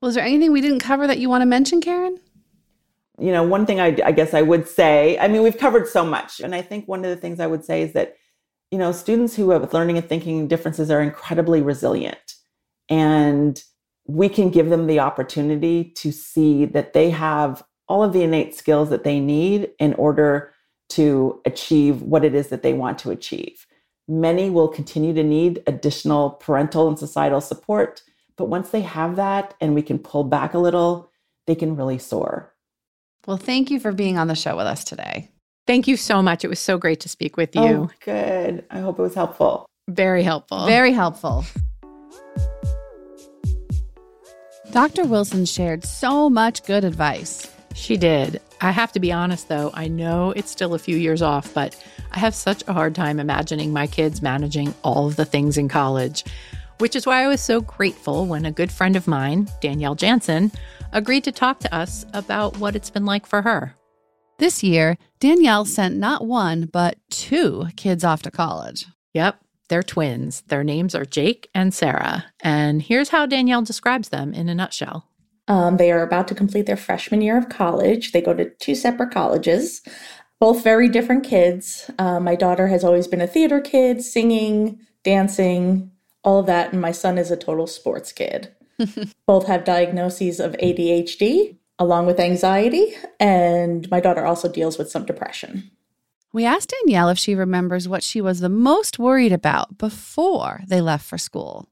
was 0.02 0.14
there 0.14 0.24
anything 0.24 0.52
we 0.52 0.60
didn't 0.60 0.80
cover 0.80 1.06
that 1.06 1.18
you 1.18 1.28
want 1.28 1.42
to 1.42 1.46
mention 1.46 1.80
karen 1.80 2.16
you 3.18 3.32
know 3.32 3.42
one 3.42 3.66
thing 3.66 3.80
I, 3.80 3.96
I 4.04 4.12
guess 4.12 4.34
i 4.34 4.42
would 4.42 4.68
say 4.68 5.18
i 5.18 5.28
mean 5.28 5.42
we've 5.42 5.58
covered 5.58 5.88
so 5.88 6.04
much 6.04 6.40
and 6.40 6.54
i 6.54 6.62
think 6.62 6.86
one 6.86 7.04
of 7.04 7.10
the 7.10 7.16
things 7.16 7.40
i 7.40 7.46
would 7.46 7.64
say 7.64 7.82
is 7.82 7.92
that 7.92 8.16
you 8.70 8.78
know 8.78 8.92
students 8.92 9.36
who 9.36 9.50
have 9.50 9.72
learning 9.72 9.96
and 9.96 10.08
thinking 10.08 10.48
differences 10.48 10.90
are 10.90 11.02
incredibly 11.02 11.62
resilient 11.62 12.34
and 12.88 13.62
we 14.06 14.28
can 14.28 14.50
give 14.50 14.70
them 14.70 14.86
the 14.86 15.00
opportunity 15.00 15.84
to 15.96 16.12
see 16.12 16.64
that 16.64 16.92
they 16.92 17.10
have 17.10 17.62
all 17.88 18.02
of 18.02 18.12
the 18.12 18.22
innate 18.22 18.54
skills 18.54 18.90
that 18.90 19.04
they 19.04 19.20
need 19.20 19.70
in 19.78 19.94
order 19.94 20.52
to 20.88 21.40
achieve 21.44 22.02
what 22.02 22.24
it 22.24 22.34
is 22.34 22.48
that 22.48 22.62
they 22.62 22.72
want 22.72 22.98
to 22.98 23.10
achieve. 23.10 23.66
Many 24.08 24.50
will 24.50 24.68
continue 24.68 25.12
to 25.14 25.24
need 25.24 25.62
additional 25.66 26.30
parental 26.30 26.86
and 26.86 26.98
societal 26.98 27.40
support, 27.40 28.02
but 28.36 28.46
once 28.48 28.70
they 28.70 28.82
have 28.82 29.16
that 29.16 29.54
and 29.60 29.74
we 29.74 29.82
can 29.82 29.98
pull 29.98 30.22
back 30.24 30.54
a 30.54 30.58
little, 30.58 31.10
they 31.46 31.56
can 31.56 31.74
really 31.74 31.98
soar. 31.98 32.52
Well, 33.26 33.36
thank 33.36 33.72
you 33.72 33.80
for 33.80 33.90
being 33.90 34.18
on 34.18 34.28
the 34.28 34.36
show 34.36 34.56
with 34.56 34.66
us 34.66 34.84
today. 34.84 35.28
Thank 35.66 35.88
you 35.88 35.96
so 35.96 36.22
much. 36.22 36.44
It 36.44 36.48
was 36.48 36.60
so 36.60 36.78
great 36.78 37.00
to 37.00 37.08
speak 37.08 37.36
with 37.36 37.56
you. 37.56 37.60
Oh, 37.60 37.90
good. 38.04 38.64
I 38.70 38.78
hope 38.78 39.00
it 39.00 39.02
was 39.02 39.14
helpful. 39.14 39.66
Very 39.88 40.22
helpful. 40.22 40.64
Very 40.66 40.92
helpful. 40.92 41.44
Dr. 44.70 45.04
Wilson 45.04 45.44
shared 45.44 45.84
so 45.84 46.30
much 46.30 46.62
good 46.64 46.84
advice. 46.84 47.52
She 47.74 47.96
did. 47.96 48.40
I 48.60 48.70
have 48.70 48.92
to 48.92 49.00
be 49.00 49.10
honest, 49.10 49.48
though, 49.48 49.70
I 49.74 49.88
know 49.88 50.30
it's 50.30 50.50
still 50.50 50.74
a 50.74 50.78
few 50.78 50.96
years 50.96 51.20
off, 51.20 51.52
but 51.52 51.76
I 52.12 52.20
have 52.20 52.34
such 52.34 52.62
a 52.68 52.72
hard 52.72 52.94
time 52.94 53.18
imagining 53.18 53.72
my 53.72 53.88
kids 53.88 54.22
managing 54.22 54.72
all 54.82 55.08
of 55.08 55.16
the 55.16 55.24
things 55.24 55.58
in 55.58 55.68
college, 55.68 56.24
which 56.78 56.96
is 56.96 57.06
why 57.06 57.22
I 57.22 57.28
was 57.28 57.40
so 57.40 57.60
grateful 57.60 58.26
when 58.26 58.44
a 58.44 58.52
good 58.52 58.70
friend 58.72 58.96
of 58.96 59.06
mine, 59.06 59.48
Danielle 59.60 59.94
Janson, 59.94 60.52
agreed 60.92 61.24
to 61.24 61.32
talk 61.32 61.60
to 61.60 61.74
us 61.74 62.06
about 62.14 62.58
what 62.58 62.76
it's 62.76 62.90
been 62.90 63.04
like 63.04 63.26
for 63.26 63.42
her. 63.42 63.74
This 64.38 64.62
year, 64.62 64.98
Danielle 65.18 65.64
sent 65.64 65.96
not 65.96 66.26
one, 66.26 66.66
but 66.66 66.98
two 67.10 67.68
kids 67.76 68.04
off 68.04 68.22
to 68.22 68.30
college. 68.30 68.86
Yep. 69.14 69.40
They're 69.68 69.82
twins. 69.82 70.42
Their 70.48 70.62
names 70.62 70.94
are 70.94 71.04
Jake 71.04 71.48
and 71.54 71.74
Sarah. 71.74 72.26
And 72.40 72.82
here's 72.82 73.08
how 73.08 73.26
Danielle 73.26 73.62
describes 73.62 74.10
them 74.10 74.32
in 74.32 74.48
a 74.48 74.54
nutshell. 74.54 75.08
Um, 75.48 75.76
they 75.76 75.90
are 75.90 76.02
about 76.02 76.28
to 76.28 76.34
complete 76.34 76.66
their 76.66 76.76
freshman 76.76 77.20
year 77.20 77.38
of 77.38 77.48
college. 77.48 78.12
They 78.12 78.20
go 78.20 78.34
to 78.34 78.50
two 78.50 78.74
separate 78.74 79.12
colleges, 79.12 79.80
both 80.38 80.62
very 80.62 80.88
different 80.88 81.24
kids. 81.24 81.90
Uh, 81.98 82.20
my 82.20 82.34
daughter 82.34 82.68
has 82.68 82.84
always 82.84 83.06
been 83.08 83.20
a 83.20 83.26
theater 83.26 83.60
kid, 83.60 84.02
singing, 84.02 84.80
dancing, 85.02 85.90
all 86.26 86.40
of 86.40 86.46
that. 86.46 86.72
And 86.72 86.82
my 86.82 86.92
son 86.92 87.16
is 87.16 87.30
a 87.30 87.36
total 87.36 87.66
sports 87.66 88.12
kid. 88.12 88.52
both 89.26 89.46
have 89.46 89.64
diagnoses 89.64 90.40
of 90.40 90.52
ADHD 90.54 91.56
along 91.78 92.06
with 92.06 92.20
anxiety. 92.20 92.94
And 93.20 93.90
my 93.90 94.00
daughter 94.00 94.26
also 94.26 94.50
deals 94.50 94.78
with 94.78 94.90
some 94.90 95.06
depression. 95.06 95.70
We 96.32 96.44
asked 96.44 96.74
Danielle 96.82 97.08
if 97.08 97.18
she 97.18 97.34
remembers 97.34 97.88
what 97.88 98.02
she 98.02 98.20
was 98.20 98.40
the 98.40 98.48
most 98.48 98.98
worried 98.98 99.32
about 99.32 99.78
before 99.78 100.62
they 100.66 100.80
left 100.80 101.06
for 101.06 101.16
school. 101.16 101.68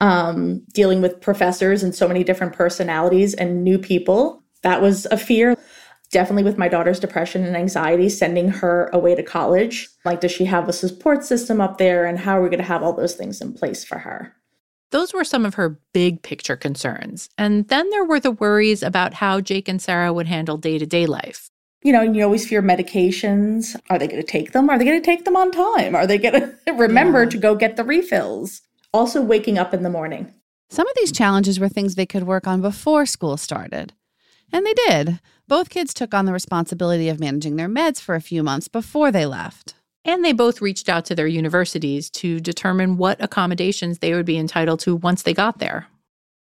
Um, 0.00 0.62
dealing 0.72 1.00
with 1.00 1.20
professors 1.20 1.82
and 1.82 1.94
so 1.94 2.08
many 2.08 2.24
different 2.24 2.54
personalities 2.54 3.34
and 3.34 3.62
new 3.62 3.78
people. 3.78 4.42
That 4.62 4.82
was 4.82 5.06
a 5.06 5.16
fear. 5.16 5.56
Definitely 6.14 6.44
with 6.44 6.58
my 6.58 6.68
daughter's 6.68 7.00
depression 7.00 7.44
and 7.44 7.56
anxiety, 7.56 8.08
sending 8.08 8.48
her 8.48 8.88
away 8.92 9.16
to 9.16 9.22
college. 9.24 9.88
Like, 10.04 10.20
does 10.20 10.30
she 10.30 10.44
have 10.44 10.68
a 10.68 10.72
support 10.72 11.24
system 11.24 11.60
up 11.60 11.78
there? 11.78 12.06
And 12.06 12.20
how 12.20 12.38
are 12.38 12.42
we 12.42 12.48
going 12.48 12.58
to 12.58 12.64
have 12.64 12.84
all 12.84 12.92
those 12.92 13.16
things 13.16 13.40
in 13.40 13.52
place 13.52 13.84
for 13.84 13.98
her? 13.98 14.32
Those 14.92 15.12
were 15.12 15.24
some 15.24 15.44
of 15.44 15.54
her 15.54 15.80
big 15.92 16.22
picture 16.22 16.54
concerns. 16.54 17.28
And 17.36 17.66
then 17.66 17.90
there 17.90 18.04
were 18.04 18.20
the 18.20 18.30
worries 18.30 18.84
about 18.84 19.14
how 19.14 19.40
Jake 19.40 19.66
and 19.66 19.82
Sarah 19.82 20.12
would 20.12 20.28
handle 20.28 20.56
day 20.56 20.78
to 20.78 20.86
day 20.86 21.06
life 21.06 21.50
you 21.82 21.92
know, 21.92 22.00
you 22.00 22.24
always 22.24 22.48
fear 22.48 22.62
medications. 22.62 23.76
Are 23.90 23.98
they 23.98 24.08
going 24.08 24.22
to 24.22 24.26
take 24.26 24.52
them? 24.52 24.70
Are 24.70 24.78
they 24.78 24.86
going 24.86 25.00
to 25.00 25.04
take 25.04 25.26
them 25.26 25.36
on 25.36 25.50
time? 25.50 25.94
Are 25.94 26.06
they 26.06 26.16
going 26.16 26.40
to 26.66 26.72
remember 26.72 27.24
yeah. 27.24 27.28
to 27.28 27.36
go 27.36 27.54
get 27.54 27.76
the 27.76 27.84
refills? 27.84 28.62
Also, 28.94 29.20
waking 29.20 29.58
up 29.58 29.74
in 29.74 29.82
the 29.82 29.90
morning. 29.90 30.32
Some 30.70 30.88
of 30.88 30.96
these 30.96 31.12
challenges 31.12 31.60
were 31.60 31.68
things 31.68 31.94
they 31.94 32.06
could 32.06 32.24
work 32.24 32.46
on 32.46 32.62
before 32.62 33.04
school 33.04 33.36
started. 33.36 33.92
And 34.50 34.64
they 34.64 34.74
did. 34.88 35.20
Both 35.46 35.68
kids 35.68 35.92
took 35.92 36.14
on 36.14 36.24
the 36.24 36.32
responsibility 36.32 37.10
of 37.10 37.20
managing 37.20 37.56
their 37.56 37.68
meds 37.68 38.00
for 38.00 38.14
a 38.14 38.20
few 38.20 38.42
months 38.42 38.66
before 38.66 39.12
they 39.12 39.26
left. 39.26 39.74
And 40.02 40.24
they 40.24 40.32
both 40.32 40.62
reached 40.62 40.88
out 40.88 41.04
to 41.06 41.14
their 41.14 41.26
universities 41.26 42.08
to 42.10 42.40
determine 42.40 42.96
what 42.96 43.22
accommodations 43.22 43.98
they 43.98 44.14
would 44.14 44.24
be 44.24 44.38
entitled 44.38 44.80
to 44.80 44.96
once 44.96 45.22
they 45.22 45.34
got 45.34 45.58
there. 45.58 45.88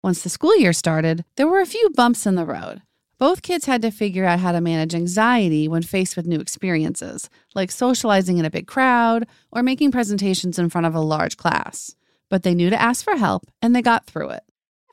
Once 0.05 0.23
the 0.23 0.29
school 0.29 0.57
year 0.57 0.73
started, 0.73 1.25
there 1.37 1.49
were 1.49 1.61
a 1.61 1.67
few 1.67 1.91
bumps 1.91 2.27
in 2.27 2.37
the 2.37 2.47
road. 2.47 2.83
Both 3.19 3.43
kids 3.43 3.67
had 3.67 3.83
to 3.83 3.91
figure 3.91 4.25
out 4.25 4.41
how 4.41 4.53
to 4.53 4.61
manage 4.61 4.95
anxiety 4.95 5.67
when 5.67 5.83
faced 5.83 6.17
with 6.17 6.27
new 6.27 6.41
experiences, 6.41 7.29
like 7.55 7.71
socializing 7.71 8.38
in 8.38 8.45
a 8.45 8.51
big 8.51 8.67
crowd 8.67 9.27
or 9.51 9.62
making 9.62 9.93
presentations 9.93 10.59
in 10.59 10.71
front 10.71 10.87
of 10.87 10.95
a 10.95 11.01
large 11.01 11.37
class. 11.37 11.95
But 12.29 12.45
they 12.45 12.55
knew 12.55 12.71
to 12.71 12.81
ask 12.81 13.05
for 13.05 13.17
help 13.17 13.47
and 13.61 13.75
they 13.75 13.83
got 13.83 14.07
through 14.07 14.31
it. 14.31 14.43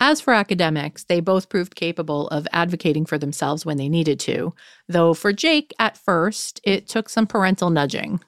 As 0.02 0.22
for 0.22 0.34
academics, 0.34 1.04
they 1.04 1.20
both 1.20 1.50
proved 1.50 1.76
capable 1.76 2.30
of 2.30 2.48
advocating 2.54 3.06
for 3.06 3.18
themselves 3.18 3.66
when 3.66 3.78
they 3.78 3.90
needed 3.90 4.20
to, 4.22 4.54
though 4.88 5.14
for 5.14 5.34
Jake, 5.34 5.74
at 5.78 5.98
first, 5.98 6.62
it 6.64 6.88
took 6.88 7.10
some 7.10 7.28
parental 7.28 7.70
nudging. 7.70 8.22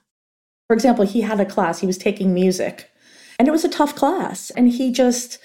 For 0.68 0.74
example, 0.74 1.06
he 1.06 1.22
had 1.22 1.40
a 1.40 1.46
class, 1.46 1.80
he 1.80 1.86
was 1.86 1.96
taking 1.96 2.34
music, 2.34 2.90
and 3.38 3.48
it 3.48 3.52
was 3.52 3.64
a 3.64 3.70
tough 3.70 3.96
class. 3.96 4.50
And 4.50 4.70
he 4.70 4.92
just, 4.92 5.38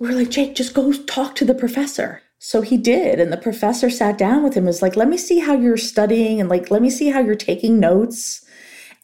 we 0.00 0.08
were 0.08 0.14
like, 0.14 0.30
Jake, 0.30 0.54
just 0.54 0.72
go 0.72 0.92
talk 0.92 1.34
to 1.36 1.44
the 1.44 1.54
professor. 1.54 2.22
So 2.38 2.62
he 2.62 2.78
did. 2.78 3.20
And 3.20 3.30
the 3.30 3.36
professor 3.36 3.90
sat 3.90 4.16
down 4.16 4.42
with 4.42 4.54
him, 4.54 4.64
was 4.64 4.80
like, 4.80 4.96
let 4.96 5.08
me 5.08 5.18
see 5.18 5.40
how 5.40 5.52
you're 5.52 5.76
studying 5.76 6.40
and 6.40 6.48
like, 6.48 6.70
let 6.70 6.80
me 6.80 6.88
see 6.88 7.10
how 7.10 7.20
you're 7.20 7.34
taking 7.34 7.78
notes. 7.78 8.42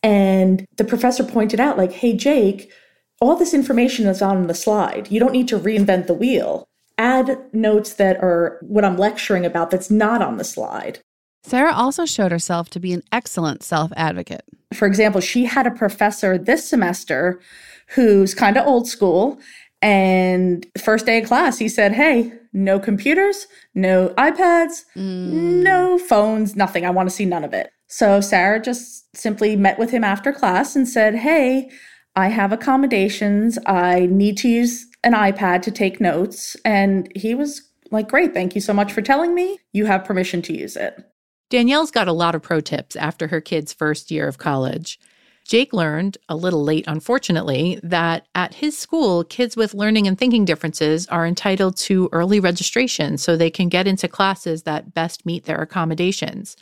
And 0.03 0.67
the 0.77 0.85
professor 0.85 1.23
pointed 1.23 1.61
out, 1.61 1.77
like, 1.77 1.93
hey, 1.93 2.17
Jake, 2.17 2.73
all 3.21 3.37
this 3.37 3.55
information 3.55 4.07
is 4.07 4.23
on 4.23 4.47
the 4.47 4.55
slide. 4.55 5.11
You 5.11 5.21
don't 5.21 5.33
need 5.33 5.49
to 5.49 5.59
reinvent 5.59 6.07
the 6.07 6.15
wheel. 6.15 6.69
Add 6.99 7.39
notes 7.53 7.95
that 7.95 8.17
are 8.19 8.59
what 8.63 8.85
I'm 8.85 8.97
lecturing 8.97 9.45
about 9.45 9.71
that's 9.71 9.91
not 9.91 10.23
on 10.23 10.37
the 10.37 10.45
slide. 10.45 11.01
Sarah 11.45 11.73
also 11.73 12.05
showed 12.05 12.33
herself 12.33 12.71
to 12.71 12.81
be 12.81 12.93
an 12.93 13.03
excellent 13.13 13.63
self 13.63 13.93
advocate. 13.97 14.45
For 14.75 14.87
example, 14.87 15.21
she 15.21 15.45
had 15.45 15.67
a 15.67 15.71
professor 15.71 16.37
this 16.37 16.69
semester 16.69 17.41
who's 17.89 18.35
kind 18.35 18.57
of 18.57 18.67
old 18.67 18.89
school. 18.89 19.39
And 19.83 20.67
first 20.83 21.07
day 21.07 21.19
of 21.19 21.29
class, 21.29 21.59
he 21.59 21.69
said, 21.69 21.93
Hey, 21.93 22.33
no 22.53 22.81
computers, 22.81 23.47
no 23.75 24.09
iPads, 24.19 24.85
mm. 24.97 25.63
no 25.63 25.99
phones, 25.99 26.57
nothing. 26.57 26.85
I 26.85 26.91
want 26.91 27.09
to 27.09 27.15
see 27.15 27.27
none 27.27 27.45
of 27.45 27.53
it. 27.53 27.71
So 27.87 28.21
Sarah 28.21 28.61
just 28.61 29.17
simply 29.17 29.55
met 29.55 29.79
with 29.79 29.91
him 29.91 30.03
after 30.03 30.33
class 30.33 30.75
and 30.75 30.89
said, 30.89 31.15
Hey, 31.15 31.71
I 32.17 32.29
have 32.29 32.51
accommodations. 32.51 33.59
I 33.67 34.07
need 34.11 34.39
to 34.39 34.49
use 34.49 34.87
an 35.05 35.13
iPad 35.13 35.63
to 35.63 35.71
take 35.71 36.01
notes. 36.01 36.57
And 36.65 37.13
he 37.15 37.35
was 37.35 37.63
like, 37.93 38.09
Great. 38.09 38.35
Thank 38.35 38.55
you 38.55 38.61
so 38.61 38.73
much 38.73 38.93
for 38.93 39.03
telling 39.03 39.35
me. 39.35 39.59
You 39.73 39.87
have 39.87 40.05
permission 40.05 40.43
to 40.43 40.57
use 40.57 40.77
it. 40.77 41.05
Danielle's 41.51 41.93
got 41.93 42.09
a 42.09 42.13
lot 42.13 42.35
of 42.35 42.43
pro 42.43 42.61
tips 42.61 42.97
after 42.97 43.29
her 43.29 43.41
kid's 43.41 43.73
first 43.73 44.11
year 44.11 44.27
of 44.27 44.39
college. 44.39 44.99
Jake 45.47 45.73
learned, 45.73 46.19
a 46.29 46.35
little 46.35 46.65
late 46.65 46.85
unfortunately, 46.89 47.79
that 47.85 48.27
at 48.35 48.55
his 48.55 48.77
school, 48.77 49.23
kids 49.23 49.57
with 49.57 49.75
learning 49.75 50.09
and 50.09 50.19
thinking 50.19 50.45
differences 50.45 51.07
are 51.07 51.25
entitled 51.25 51.77
to 51.77 52.09
early 52.11 52.41
registration 52.41 53.17
so 53.17 53.37
they 53.37 53.51
can 53.51 53.69
get 53.69 53.87
into 53.87 54.09
classes 54.09 54.65
that 54.65 54.93
best 54.93 55.25
meet 55.25 55.45
their 55.45 55.63
accommodations. 55.63 56.57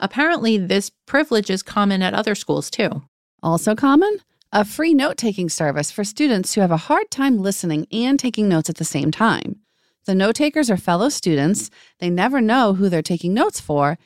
Apparently, 0.00 0.56
this 0.56 0.88
privilege 1.04 1.50
is 1.50 1.62
common 1.62 2.00
at 2.00 2.14
other 2.14 2.34
schools 2.34 2.70
too. 2.70 3.02
Also 3.42 3.74
common? 3.74 4.18
A 4.54 4.66
free 4.66 4.92
note 4.92 5.16
taking 5.16 5.48
service 5.48 5.90
for 5.90 6.04
students 6.04 6.52
who 6.52 6.60
have 6.60 6.70
a 6.70 6.76
hard 6.76 7.10
time 7.10 7.38
listening 7.38 7.86
and 7.90 8.20
taking 8.20 8.50
notes 8.50 8.68
at 8.68 8.76
the 8.76 8.84
same 8.84 9.10
time. 9.10 9.60
The 10.04 10.14
note 10.14 10.34
takers 10.34 10.70
are 10.70 10.76
fellow 10.76 11.08
students, 11.08 11.70
they 12.00 12.10
never 12.10 12.38
know 12.38 12.74
who 12.74 12.90
they're 12.90 13.00
taking 13.00 13.32
notes 13.32 13.60
for, 13.60 13.96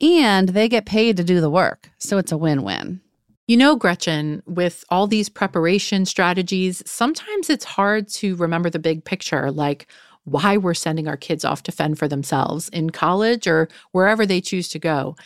and 0.00 0.50
they 0.50 0.68
get 0.68 0.86
paid 0.86 1.16
to 1.16 1.24
do 1.24 1.40
the 1.40 1.50
work, 1.50 1.90
so 1.98 2.18
it's 2.18 2.30
a 2.30 2.36
win 2.36 2.62
win. 2.62 3.00
You 3.48 3.56
know, 3.56 3.74
Gretchen, 3.74 4.44
with 4.46 4.84
all 4.90 5.08
these 5.08 5.28
preparation 5.28 6.06
strategies, 6.06 6.88
sometimes 6.88 7.50
it's 7.50 7.64
hard 7.64 8.06
to 8.10 8.36
remember 8.36 8.70
the 8.70 8.78
big 8.78 9.04
picture, 9.04 9.50
like 9.50 9.88
why 10.22 10.56
we're 10.56 10.74
sending 10.74 11.08
our 11.08 11.16
kids 11.16 11.44
off 11.44 11.64
to 11.64 11.72
fend 11.72 11.98
for 11.98 12.06
themselves 12.06 12.68
in 12.68 12.90
college 12.90 13.48
or 13.48 13.68
wherever 13.90 14.24
they 14.24 14.40
choose 14.40 14.68
to 14.68 14.78
go. 14.78 15.16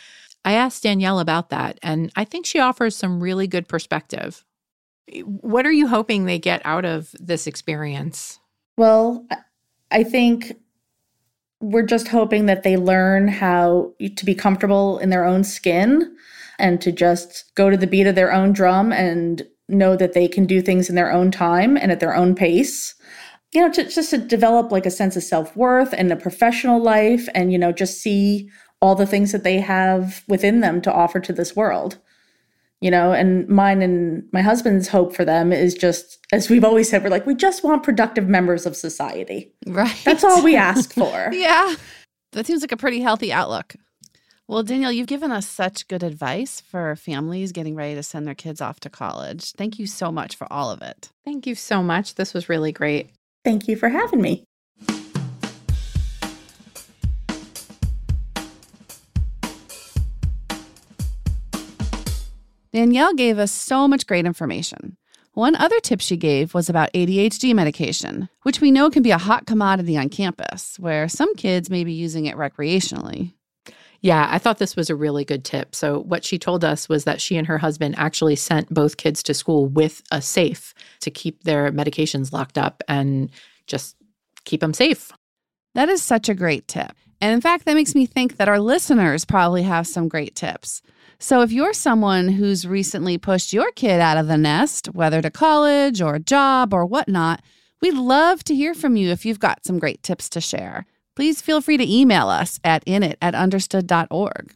I 0.43 0.53
asked 0.53 0.81
Danielle 0.81 1.19
about 1.19 1.49
that, 1.49 1.77
and 1.83 2.11
I 2.15 2.25
think 2.25 2.47
she 2.47 2.59
offers 2.59 2.95
some 2.95 3.21
really 3.21 3.45
good 3.45 3.67
perspective. 3.67 4.43
What 5.23 5.65
are 5.65 5.71
you 5.71 5.87
hoping 5.87 6.25
they 6.25 6.39
get 6.39 6.61
out 6.65 6.85
of 6.85 7.13
this 7.19 7.47
experience? 7.47 8.39
Well, 8.77 9.27
I 9.91 10.03
think 10.03 10.53
we're 11.59 11.85
just 11.85 12.07
hoping 12.07 12.47
that 12.47 12.63
they 12.63 12.77
learn 12.77 13.27
how 13.27 13.93
to 14.15 14.25
be 14.25 14.33
comfortable 14.33 14.97
in 14.99 15.09
their 15.09 15.25
own 15.25 15.43
skin 15.43 16.15
and 16.57 16.81
to 16.81 16.91
just 16.91 17.51
go 17.55 17.69
to 17.69 17.77
the 17.77 17.87
beat 17.87 18.07
of 18.07 18.15
their 18.15 18.31
own 18.31 18.53
drum 18.53 18.91
and 18.91 19.43
know 19.67 19.95
that 19.95 20.13
they 20.13 20.27
can 20.27 20.45
do 20.45 20.61
things 20.61 20.89
in 20.89 20.95
their 20.95 21.11
own 21.11 21.31
time 21.31 21.77
and 21.77 21.91
at 21.91 21.99
their 21.99 22.15
own 22.15 22.35
pace 22.35 22.95
you 23.53 23.61
know 23.61 23.71
to, 23.71 23.83
just 23.83 24.09
to 24.09 24.17
develop 24.17 24.71
like 24.71 24.85
a 24.85 24.91
sense 24.91 25.15
of 25.15 25.23
self-worth 25.23 25.93
and 25.93 26.11
a 26.11 26.15
professional 26.15 26.81
life 26.81 27.27
and 27.33 27.51
you 27.51 27.57
know 27.57 27.71
just 27.71 28.01
see 28.01 28.49
all 28.81 28.95
the 28.95 29.05
things 29.05 29.31
that 29.31 29.43
they 29.43 29.59
have 29.59 30.23
within 30.27 30.61
them 30.61 30.81
to 30.81 30.91
offer 30.91 31.19
to 31.19 31.33
this 31.33 31.55
world 31.55 31.97
you 32.81 32.91
know 32.91 33.13
and 33.13 33.47
mine 33.47 33.81
and 33.81 34.23
my 34.33 34.41
husband's 34.41 34.87
hope 34.87 35.15
for 35.15 35.23
them 35.23 35.53
is 35.53 35.73
just 35.73 36.19
as 36.31 36.49
we've 36.49 36.65
always 36.65 36.89
said 36.89 37.03
we're 37.03 37.09
like 37.09 37.25
we 37.25 37.35
just 37.35 37.63
want 37.63 37.83
productive 37.83 38.27
members 38.27 38.65
of 38.65 38.75
society 38.75 39.53
right 39.67 39.95
that's 40.03 40.23
all 40.23 40.43
we 40.43 40.55
ask 40.55 40.93
for 40.95 41.29
yeah 41.31 41.75
that 42.33 42.45
seems 42.45 42.61
like 42.61 42.71
a 42.71 42.77
pretty 42.77 43.01
healthy 43.01 43.31
outlook 43.31 43.75
well, 44.47 44.63
Danielle, 44.63 44.91
you've 44.91 45.07
given 45.07 45.31
us 45.31 45.47
such 45.47 45.87
good 45.87 46.03
advice 46.03 46.59
for 46.59 46.97
families 46.97 47.53
getting 47.53 47.73
ready 47.73 47.95
to 47.95 48.03
send 48.03 48.27
their 48.27 48.35
kids 48.35 48.59
off 48.59 48.81
to 48.81 48.89
college. 48.89 49.53
Thank 49.53 49.79
you 49.79 49.87
so 49.87 50.11
much 50.11 50.35
for 50.35 50.45
all 50.51 50.71
of 50.71 50.81
it. 50.81 51.09
Thank 51.23 51.47
you 51.47 51.55
so 51.55 51.81
much. 51.81 52.15
This 52.15 52.33
was 52.33 52.49
really 52.49 52.73
great. 52.73 53.11
Thank 53.45 53.69
you 53.69 53.77
for 53.77 53.87
having 53.87 54.21
me. 54.21 54.43
Danielle 62.73 63.13
gave 63.13 63.37
us 63.37 63.51
so 63.51 63.87
much 63.87 64.07
great 64.07 64.25
information. 64.25 64.97
One 65.33 65.55
other 65.55 65.79
tip 65.79 66.01
she 66.01 66.17
gave 66.17 66.53
was 66.53 66.69
about 66.69 66.91
ADHD 66.93 67.53
medication, 67.53 68.29
which 68.43 68.59
we 68.59 68.71
know 68.71 68.89
can 68.89 69.03
be 69.03 69.11
a 69.11 69.17
hot 69.17 69.45
commodity 69.45 69.97
on 69.97 70.09
campus, 70.09 70.77
where 70.77 71.07
some 71.07 71.35
kids 71.35 71.69
may 71.69 71.83
be 71.83 71.93
using 71.93 72.25
it 72.25 72.35
recreationally. 72.35 73.33
Yeah, 74.01 74.27
I 74.29 74.39
thought 74.39 74.57
this 74.57 74.75
was 74.75 74.89
a 74.89 74.95
really 74.95 75.23
good 75.23 75.45
tip. 75.45 75.75
So, 75.75 75.99
what 75.99 76.25
she 76.25 76.39
told 76.39 76.65
us 76.65 76.89
was 76.89 77.03
that 77.03 77.21
she 77.21 77.37
and 77.37 77.47
her 77.47 77.59
husband 77.59 77.95
actually 77.97 78.35
sent 78.35 78.73
both 78.73 78.97
kids 78.97 79.21
to 79.23 79.33
school 79.33 79.67
with 79.67 80.01
a 80.11 80.21
safe 80.21 80.73
to 81.01 81.11
keep 81.11 81.43
their 81.43 81.71
medications 81.71 82.33
locked 82.33 82.57
up 82.57 82.83
and 82.87 83.29
just 83.67 83.95
keep 84.43 84.59
them 84.61 84.73
safe. 84.73 85.11
That 85.75 85.87
is 85.87 86.01
such 86.01 86.29
a 86.29 86.33
great 86.33 86.67
tip. 86.67 86.93
And 87.21 87.31
in 87.31 87.41
fact, 87.41 87.65
that 87.65 87.75
makes 87.75 87.93
me 87.93 88.05
think 88.07 88.37
that 88.37 88.49
our 88.49 88.59
listeners 88.59 89.23
probably 89.23 89.63
have 89.63 89.85
some 89.85 90.07
great 90.07 90.35
tips. 90.35 90.81
So, 91.23 91.41
if 91.41 91.51
you're 91.53 91.73
someone 91.73 92.27
who's 92.27 92.67
recently 92.67 93.17
pushed 93.17 93.53
your 93.53 93.71
kid 93.71 94.01
out 94.01 94.17
of 94.17 94.27
the 94.27 94.37
nest, 94.37 94.87
whether 94.87 95.21
to 95.21 95.31
college 95.31 96.01
or 96.01 96.15
a 96.15 96.19
job 96.19 96.73
or 96.73 96.85
whatnot, 96.85 97.41
we'd 97.81 97.93
love 97.93 98.43
to 98.45 98.55
hear 98.55 98.73
from 98.73 98.97
you 98.97 99.11
if 99.11 99.25
you've 99.25 99.39
got 99.39 99.63
some 99.63 99.79
great 99.79 100.03
tips 100.03 100.27
to 100.29 100.41
share 100.41 100.85
please 101.15 101.41
feel 101.41 101.61
free 101.61 101.77
to 101.77 101.87
email 101.87 102.29
us 102.29 102.59
at 102.63 102.83
init 102.85 103.15
at 103.21 103.35
understood.org. 103.35 104.53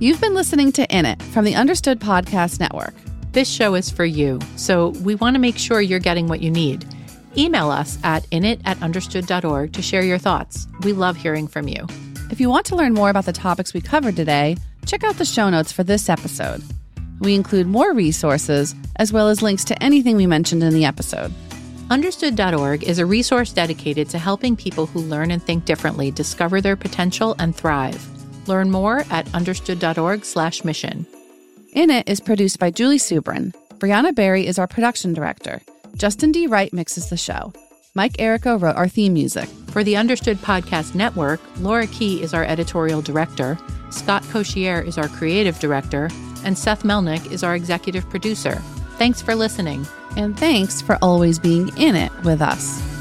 You've 0.00 0.20
been 0.20 0.34
listening 0.34 0.72
to 0.72 0.96
In 0.96 1.06
It 1.06 1.22
from 1.22 1.44
the 1.44 1.54
Understood 1.54 2.00
Podcast 2.00 2.58
Network. 2.58 2.94
This 3.30 3.48
show 3.48 3.76
is 3.76 3.88
for 3.88 4.04
you, 4.04 4.40
so 4.56 4.88
we 4.88 5.14
want 5.14 5.36
to 5.36 5.40
make 5.40 5.56
sure 5.56 5.80
you're 5.80 6.00
getting 6.00 6.26
what 6.26 6.40
you 6.40 6.50
need. 6.50 6.84
Email 7.36 7.70
us 7.70 7.98
at 8.04 8.24
init 8.30 8.60
at 8.64 8.82
understood.org 8.82 9.72
to 9.72 9.82
share 9.82 10.02
your 10.02 10.18
thoughts. 10.18 10.66
We 10.82 10.92
love 10.92 11.16
hearing 11.16 11.48
from 11.48 11.66
you. 11.68 11.86
If 12.30 12.40
you 12.40 12.50
want 12.50 12.66
to 12.66 12.76
learn 12.76 12.94
more 12.94 13.10
about 13.10 13.24
the 13.24 13.32
topics 13.32 13.72
we 13.72 13.80
covered 13.80 14.16
today, 14.16 14.56
check 14.86 15.04
out 15.04 15.16
the 15.16 15.24
show 15.24 15.48
notes 15.48 15.72
for 15.72 15.82
this 15.82 16.08
episode. 16.08 16.62
We 17.20 17.34
include 17.34 17.66
more 17.66 17.92
resources 17.94 18.74
as 18.96 19.12
well 19.12 19.28
as 19.28 19.42
links 19.42 19.64
to 19.66 19.82
anything 19.82 20.16
we 20.16 20.26
mentioned 20.26 20.62
in 20.62 20.74
the 20.74 20.84
episode. 20.84 21.32
Understood.org 21.90 22.84
is 22.84 22.98
a 22.98 23.06
resource 23.06 23.52
dedicated 23.52 24.08
to 24.10 24.18
helping 24.18 24.56
people 24.56 24.86
who 24.86 25.00
learn 25.00 25.30
and 25.30 25.42
think 25.42 25.64
differently 25.64 26.10
discover 26.10 26.60
their 26.60 26.76
potential 26.76 27.36
and 27.38 27.54
thrive. 27.54 28.02
Learn 28.48 28.70
more 28.70 29.04
at 29.10 29.32
understood.org/mission. 29.34 31.06
In 31.74 31.90
It 31.90 32.08
is 32.08 32.20
produced 32.20 32.58
by 32.58 32.70
Julie 32.70 32.98
Subrin. 32.98 33.54
Brianna 33.78 34.14
Barry 34.14 34.46
is 34.46 34.58
our 34.58 34.66
production 34.66 35.12
director. 35.12 35.60
Justin 35.96 36.32
D. 36.32 36.46
Wright 36.46 36.72
mixes 36.72 37.10
the 37.10 37.16
show. 37.16 37.52
Mike 37.94 38.14
Errico 38.14 38.60
wrote 38.60 38.76
our 38.76 38.88
theme 38.88 39.12
music. 39.12 39.48
For 39.68 39.84
the 39.84 39.96
Understood 39.96 40.38
Podcast 40.38 40.94
Network, 40.94 41.40
Laura 41.58 41.86
Key 41.86 42.22
is 42.22 42.34
our 42.34 42.44
editorial 42.44 43.02
director. 43.02 43.58
Scott 43.90 44.22
Cocchiere 44.24 44.86
is 44.86 44.98
our 44.98 45.08
creative 45.08 45.58
director 45.60 46.08
and 46.44 46.58
Seth 46.58 46.82
Melnick 46.82 47.30
is 47.30 47.42
our 47.42 47.54
executive 47.54 48.08
producer. 48.10 48.56
Thanks 48.98 49.22
for 49.22 49.34
listening. 49.34 49.86
And 50.16 50.38
thanks 50.38 50.82
for 50.82 50.98
always 51.02 51.38
being 51.38 51.70
in 51.76 51.96
it 51.96 52.12
with 52.24 52.42
us. 52.42 52.91